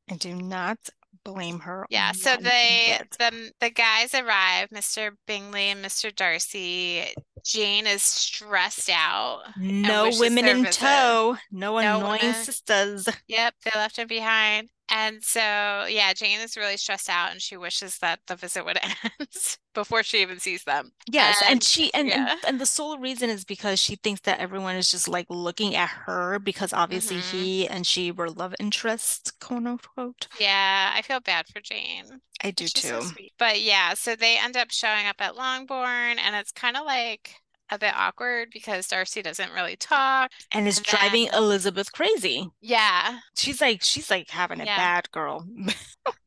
[0.10, 0.90] I do not
[1.24, 1.86] blame her.
[1.90, 5.12] Yeah, so they the the guys arrive, Mr.
[5.28, 6.14] Bingley and Mr.
[6.16, 7.04] Darcy.
[7.46, 9.44] Jane is stressed out.
[9.58, 10.80] No women in visit.
[10.80, 11.38] tow.
[11.52, 12.34] No No annoying women.
[12.36, 13.08] sisters.
[13.28, 14.70] Yep, they left him behind.
[14.92, 18.80] And so, yeah, Jane is really stressed out and she wishes that the visit would
[18.84, 19.28] end
[19.76, 20.92] before she even sees them.
[21.10, 22.32] Yes, and And- she and, yeah.
[22.32, 25.76] and and the sole reason is because she thinks that everyone is just like looking
[25.76, 27.32] at her because obviously Mhm.
[27.32, 30.28] he and she were love interests, quote unquote.
[30.40, 32.22] Yeah, I feel bad for Jane.
[32.44, 33.28] I do She's so too.
[33.38, 37.36] But yeah, so they end up showing up at Longbourn and it's kind of like
[37.72, 40.32] a bit awkward because Darcy doesn't really talk.
[40.52, 42.50] And it's And driving then- Elizabeth crazy.
[42.62, 44.78] Yeah, She's like she's like having a Yeah.
[44.78, 45.46] bad, girl.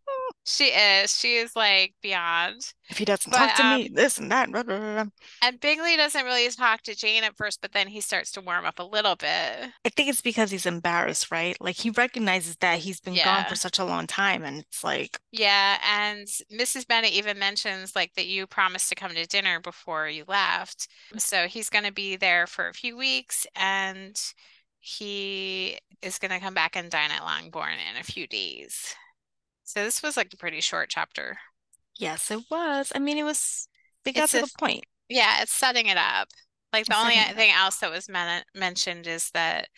[0.45, 1.17] she is.
[1.19, 2.73] She is like beyond.
[2.89, 4.51] If he doesn't But, talk to um, me, this and that.
[4.51, 5.05] blah, blah, blah.
[5.43, 8.65] And Bingley doesn't really talk to Jane at first, but then he starts to warm
[8.65, 9.73] up a little bit.
[9.85, 11.57] I think it's because he's embarrassed, right?
[11.61, 15.19] Like he recognizes that he's been gone for such a long time, and it's like,
[15.31, 16.87] Yeah, and Mrs.
[16.87, 20.89] Bennet even mentions like that you promised to come to dinner before you left.
[21.17, 24.21] So he's going to be there for a few weeks and
[24.79, 28.95] he is going to come back and dine at Longbourn in a few days.
[29.65, 31.39] So this was like a pretty short chapter.
[31.99, 32.93] yes, it was.
[32.95, 33.69] I mean, it was.
[34.05, 34.85] They got It's to a- the point.
[35.09, 36.29] Yeah, it's setting it up.
[36.73, 39.69] Like the It's only thing else that was men mentioned is that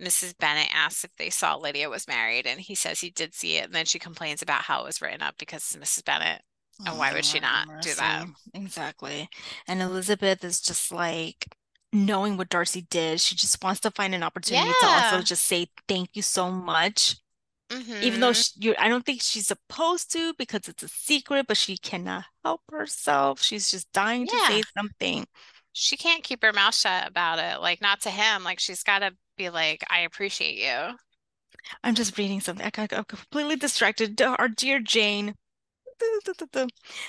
[0.00, 0.32] Mrs.
[0.38, 3.66] Bennet asked if they saw Lydia was married, and he says he did see it,
[3.66, 6.04] and then she complains about how it was written up because it's Mrs.
[6.04, 6.42] Bennet.
[6.86, 8.26] And oh, why would she Oh, not do that?
[8.54, 9.28] Exactly.
[9.66, 11.46] And Elizabeth is just like
[11.92, 13.20] knowing what Darcy did.
[13.20, 17.16] She just wants to find an opportunity to also just say thank you so much.
[18.00, 18.34] Even though Mhm.
[18.34, 22.24] she, you, I don't think she's supposed to because it's a secret, but she cannot
[22.44, 23.42] help herself.
[23.42, 25.26] She's just dying to say something.
[25.72, 28.44] she can't keep her mouth shut about it, like not to him.
[28.44, 30.96] Like she's got to be like, I appreciate you.
[31.82, 32.64] I'm just reading something.
[32.64, 34.20] I got, got completely distracted.
[34.22, 35.34] Our dear Jane.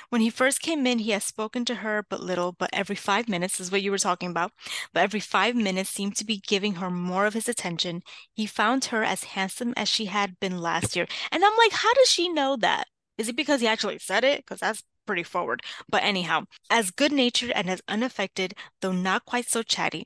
[0.09, 3.29] When he first came in, he had spoken to her but little, but every five
[3.29, 4.51] minutes is what you were talking about.
[4.93, 8.01] But every five minutes seemed to be giving her more of his attention.
[8.33, 11.07] He found her as handsome as she had been last year.
[11.31, 12.87] And I'm like, how does she know that?
[13.17, 14.39] Is it because he actually said it?
[14.39, 15.61] Because that's pretty forward.
[15.89, 20.05] But anyhow, as good-natured and as unaffected, though not quite so chatty.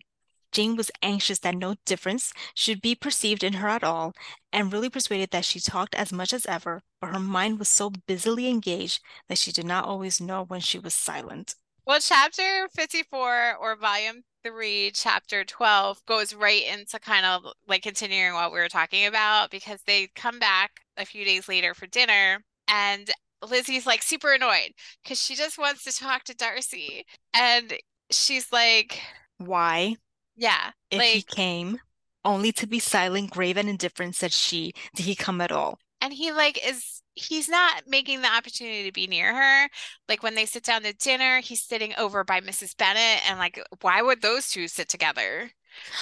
[0.53, 4.13] Jane was anxious that no difference should be perceived in her at all,
[4.51, 7.91] and really persuaded that she talked as much as ever, but her mind was so
[8.07, 11.55] busily engaged that she did not always know when she was silent.
[11.85, 18.33] Well, chapter 54 or volume 3, chapter 12 goes right into kind of like continuing
[18.33, 22.43] what we were talking about because they come back a few days later for dinner
[22.67, 23.11] and
[23.49, 24.71] Lizzie's like super annoyed
[25.03, 27.05] because she just wants to talk to Darcy.
[27.33, 27.73] And
[28.11, 29.01] she's like,
[29.37, 29.95] Why,
[30.35, 31.79] yeah, if he came,
[32.25, 35.79] only to be silent, grave, and indifferent, said she, did he come at all?
[36.01, 39.69] and he like is he's not making the opportunity to be near her.
[40.09, 42.75] Like when they sit down to dinner, he's sitting over by Mrs.
[42.77, 45.51] Bennet and like why would those two sit together?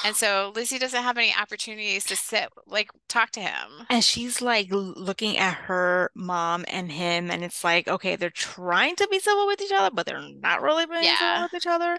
[0.04, 3.88] And so Lizzie doesn't have any opportunities to sit, like, talk to him.
[3.90, 8.96] And she's like looking at her mom and him, and it's like, okay, they're trying
[8.98, 11.98] to be civil with each other, but they're not really being civil with each other.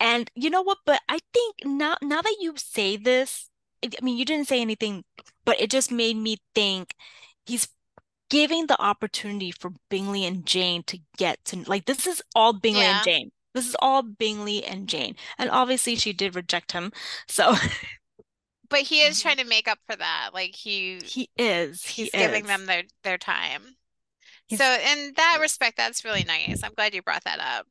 [0.00, 0.78] And you know what?
[0.86, 3.50] But I think now, now that you say this,
[3.84, 5.04] I I mean, you didn't say anything,
[5.44, 6.94] but it just made me think
[7.46, 7.68] he's
[8.30, 12.86] giving the opportunity for Bingley and Jane to get to like this is all Bingley
[12.86, 13.30] and Jane.
[13.58, 15.16] This is all Bingley and Jane.
[15.36, 16.92] And obviously she did reject him.
[17.26, 17.54] So
[18.70, 20.30] But he is um, trying to make up for that.
[20.32, 21.84] Like he he is.
[21.84, 23.76] He he's giving them their their time.
[24.46, 26.62] He's So in that respect, that's really nice.
[26.62, 27.66] I'm glad you brought that up.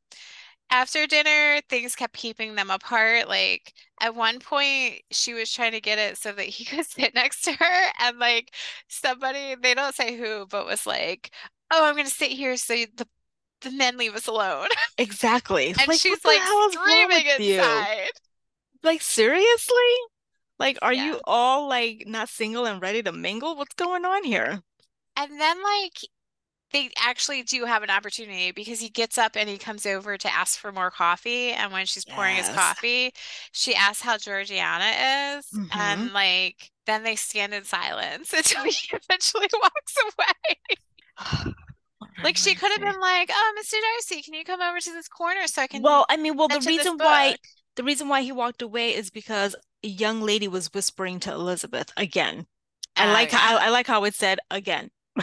[0.69, 3.29] After dinner, things kept keeping them apart.
[3.29, 7.15] Like at one point, she was trying to get it so that he could sit
[7.15, 8.53] next to her, and like
[8.87, 11.31] somebody, they don't say who, but was like,
[11.71, 13.07] "Oh, I'm gonna sit here so the
[13.61, 15.75] the men leave us alone." exactly.
[15.79, 17.59] And Like she's like hell is wrong screaming with you?
[17.59, 18.09] inside.
[18.83, 19.75] Like seriously?
[20.59, 21.03] Like are Yeah.
[21.05, 23.55] you all like not single and ready to mingle?
[23.55, 24.61] What's going on here?
[25.15, 25.93] And then like
[26.73, 30.33] they actually do have an opportunity because he gets up and he comes over to
[30.33, 31.51] ask for more coffee.
[31.51, 33.13] And when she's pouring his coffee,
[33.53, 35.47] she asks how Georgiana is.
[35.53, 35.69] Mhm.
[35.79, 40.57] And like then they stand in silence until he eventually walks away.
[42.23, 43.75] Like she could have been like, "Oh, Mr.
[43.81, 46.47] Darcy, can you come over to this corner so I can Well, I mean, well,
[46.47, 47.35] the reason why
[47.75, 51.91] the reason why he walked away is because a young lady was whispering to Elizabeth
[51.95, 52.47] again.
[52.95, 53.57] I Oh, like how.
[53.57, 54.91] I, I like how it said again.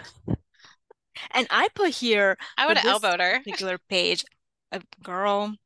[1.31, 3.41] And I put here I would have elbowed her.
[3.45, 4.25] particular page,
[4.73, 5.57] a girl,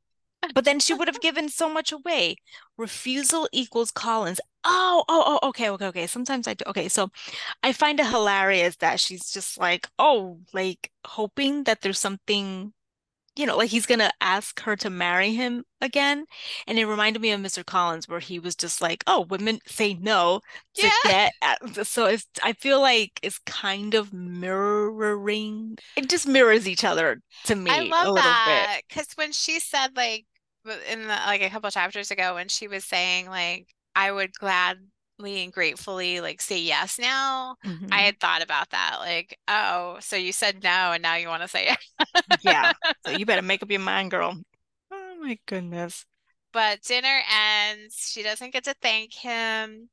[0.54, 2.36] but then she would have given so much away.
[2.76, 4.40] Refusal equals Collins.
[4.64, 6.06] Oh, oh, oh, okay, okay, okay.
[6.06, 6.64] Sometimes I do.
[6.68, 7.10] Okay, so
[7.62, 12.72] I find it hilarious that she's just like, oh, like hoping that there's something,
[13.38, 16.26] you know, like he's gonna ask her to marry him again.
[16.66, 17.64] And it reminded me of Mr.
[17.64, 20.40] Collins, where he was just like, oh, women say no
[20.76, 20.98] to Yeah.
[21.02, 21.32] get
[21.84, 25.78] so it's I feel like it's kind of mirroring.
[25.96, 28.70] It just mirrors each other to I me a love little bit.
[28.70, 30.26] that because when she said like
[30.90, 34.86] in the like a couple chapters ago when she was saying like I would gladly
[35.20, 37.88] and gratefully like say yes now, Mhm.
[37.92, 41.42] I had thought about that like oh so you said no and now you want
[41.42, 41.88] to say yes.
[42.42, 42.72] Yeah.
[43.04, 44.36] So you better make up your mind, girl.
[44.90, 46.04] Oh my goodness.
[46.52, 49.90] But dinner ends, she doesn't get to thank him.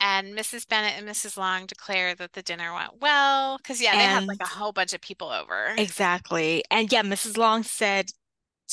[0.00, 0.66] And Mrs.
[0.68, 1.36] Bennet and Mrs.
[1.36, 4.92] Long declare that the dinner went well because yeah, they had like a whole bunch
[4.94, 5.74] of people over.
[5.76, 6.64] exactly.
[6.70, 7.36] And yeah, Mrs.
[7.36, 8.10] Long said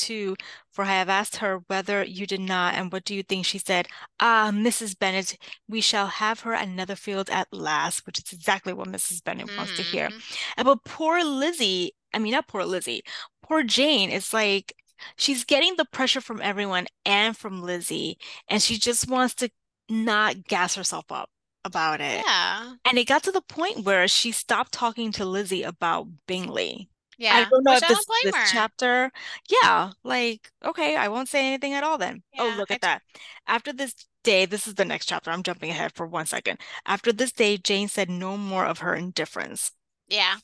[0.06, 0.36] to,
[0.72, 3.46] for I have asked her whether you did not, and what do you think?
[3.46, 3.88] She said,
[4.20, 4.98] Ah, Mrs.
[4.98, 5.36] Bennet,
[5.68, 9.22] we shall have her at Netherfield at last, which is exactly what Mrs.
[9.24, 10.08] Bennet wants to hear.
[10.10, 10.22] Mhm.
[10.56, 13.02] And but poor Lizzie, I mean, not poor Lizzie,
[13.42, 14.74] poor Jane is like,
[15.16, 19.50] she's getting the pressure from everyone and from Lizzie, and she just wants to
[19.88, 21.30] not gas herself up
[21.64, 22.24] about it.
[22.26, 22.74] Yeah.
[22.84, 26.88] And it got to the point where she stopped talking to Lizzie about Bingley.
[27.28, 27.44] I Yeah.
[27.44, 28.42] don't know Which if this don't this her.
[28.42, 29.10] chapter,
[29.48, 32.22] yeah, like okay, I won't say anything at all then.
[32.38, 33.02] Oh, look I at that.
[33.46, 33.94] After this
[34.24, 35.30] day, this is the next chapter.
[35.30, 36.60] I'm jumping ahead for one second.
[36.86, 39.72] After this day, Jane said no more of her indifference.
[40.08, 40.36] Yeah.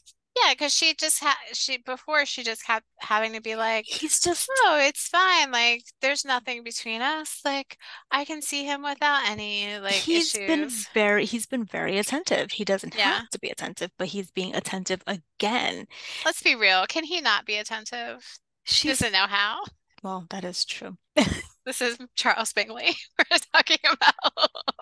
[0.44, 4.20] Yeah, because she just had she before she just kept having to be like, He's
[4.20, 5.50] just "Oh, it's fine.
[5.50, 7.40] Like there's nothing between us.
[7.44, 7.78] Like
[8.10, 12.50] I can see him without any like he's been very he's been very attentive.
[12.52, 13.18] He doesn't Yeah.
[13.20, 15.86] have to be attentive, but he's being attentive again.
[16.24, 16.84] Let's be real.
[16.86, 18.22] Can he not be attentive?
[18.64, 19.60] She doesn't know how.
[20.02, 20.96] well, that is true.
[21.64, 24.50] This is Charles Bingley we're talking about.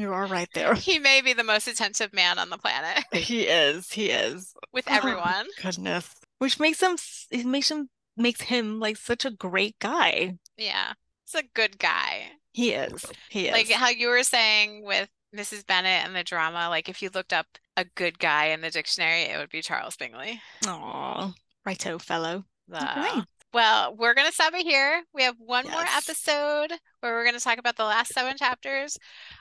[0.00, 0.74] You are right there.
[0.74, 3.92] He may be the most attentive man on the planet He is.
[3.92, 4.54] He is.
[4.72, 5.46] with Oh, everyone.
[5.62, 6.14] goodness.
[6.38, 6.96] Which makes him
[7.30, 10.38] it makes him makes him like such a great guy.
[10.56, 10.92] Yeah.
[11.26, 12.32] He's a good guy.
[12.52, 13.04] He is.
[13.28, 13.52] He is.
[13.52, 15.66] Like how you were saying with Mrs.
[15.66, 17.46] Bennet and the drama, like if you looked up
[17.76, 20.40] a good guy in the dictionary, it would be Charles Bingley.
[20.66, 21.32] Aw,
[21.64, 22.44] righto, fellow.
[22.68, 23.20] The- Okay.
[23.52, 25.02] Well, we're going to stop it here.
[25.12, 28.96] We have one more episode where we're going to talk about the last seven chapters.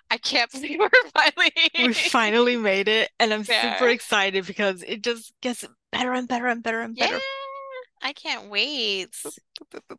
[0.10, 5.04] I can't believe we're finally We finally made it, and I'm super excited because it
[5.04, 7.20] just gets better and better and better and Yeah, better.
[8.02, 9.10] I can't wait.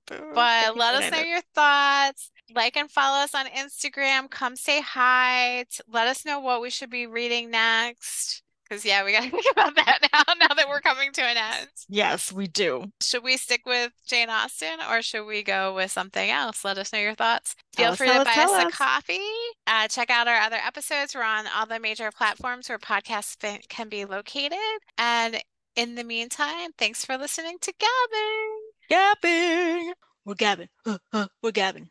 [0.07, 2.31] But let us know your thoughts.
[2.53, 4.29] Like and follow us on Instagram.
[4.31, 5.65] Come say hi.
[5.89, 8.43] Let us know what we should be reading next.
[8.71, 11.37] Because, yeah, we got to think about that now, now that we're coming to an
[11.37, 11.69] end.
[11.89, 12.85] Yes, we do.
[13.03, 16.65] Should we stick with Jane Austen or should we go with something else?
[16.65, 17.57] Let us know your thoughts.
[17.73, 19.19] Tell Feel us, free to us, buy tell us a coffee.
[19.67, 21.15] Uh, check out our other episodes.
[21.15, 23.37] We're on all the major platforms where podcasts
[23.69, 24.59] can be located.
[24.97, 25.43] And
[25.75, 28.61] in the meantime, thanks for listening to Gabbing.
[28.89, 29.93] Gabbing.
[30.25, 30.69] We're gabbing.
[30.87, 31.89] Uh, uh, we're gabbing.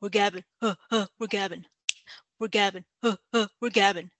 [0.00, 1.64] we're gabbing, uh, uh, we're gabbing,
[2.38, 4.10] we're gabbing, uh, uh, we're gabbing.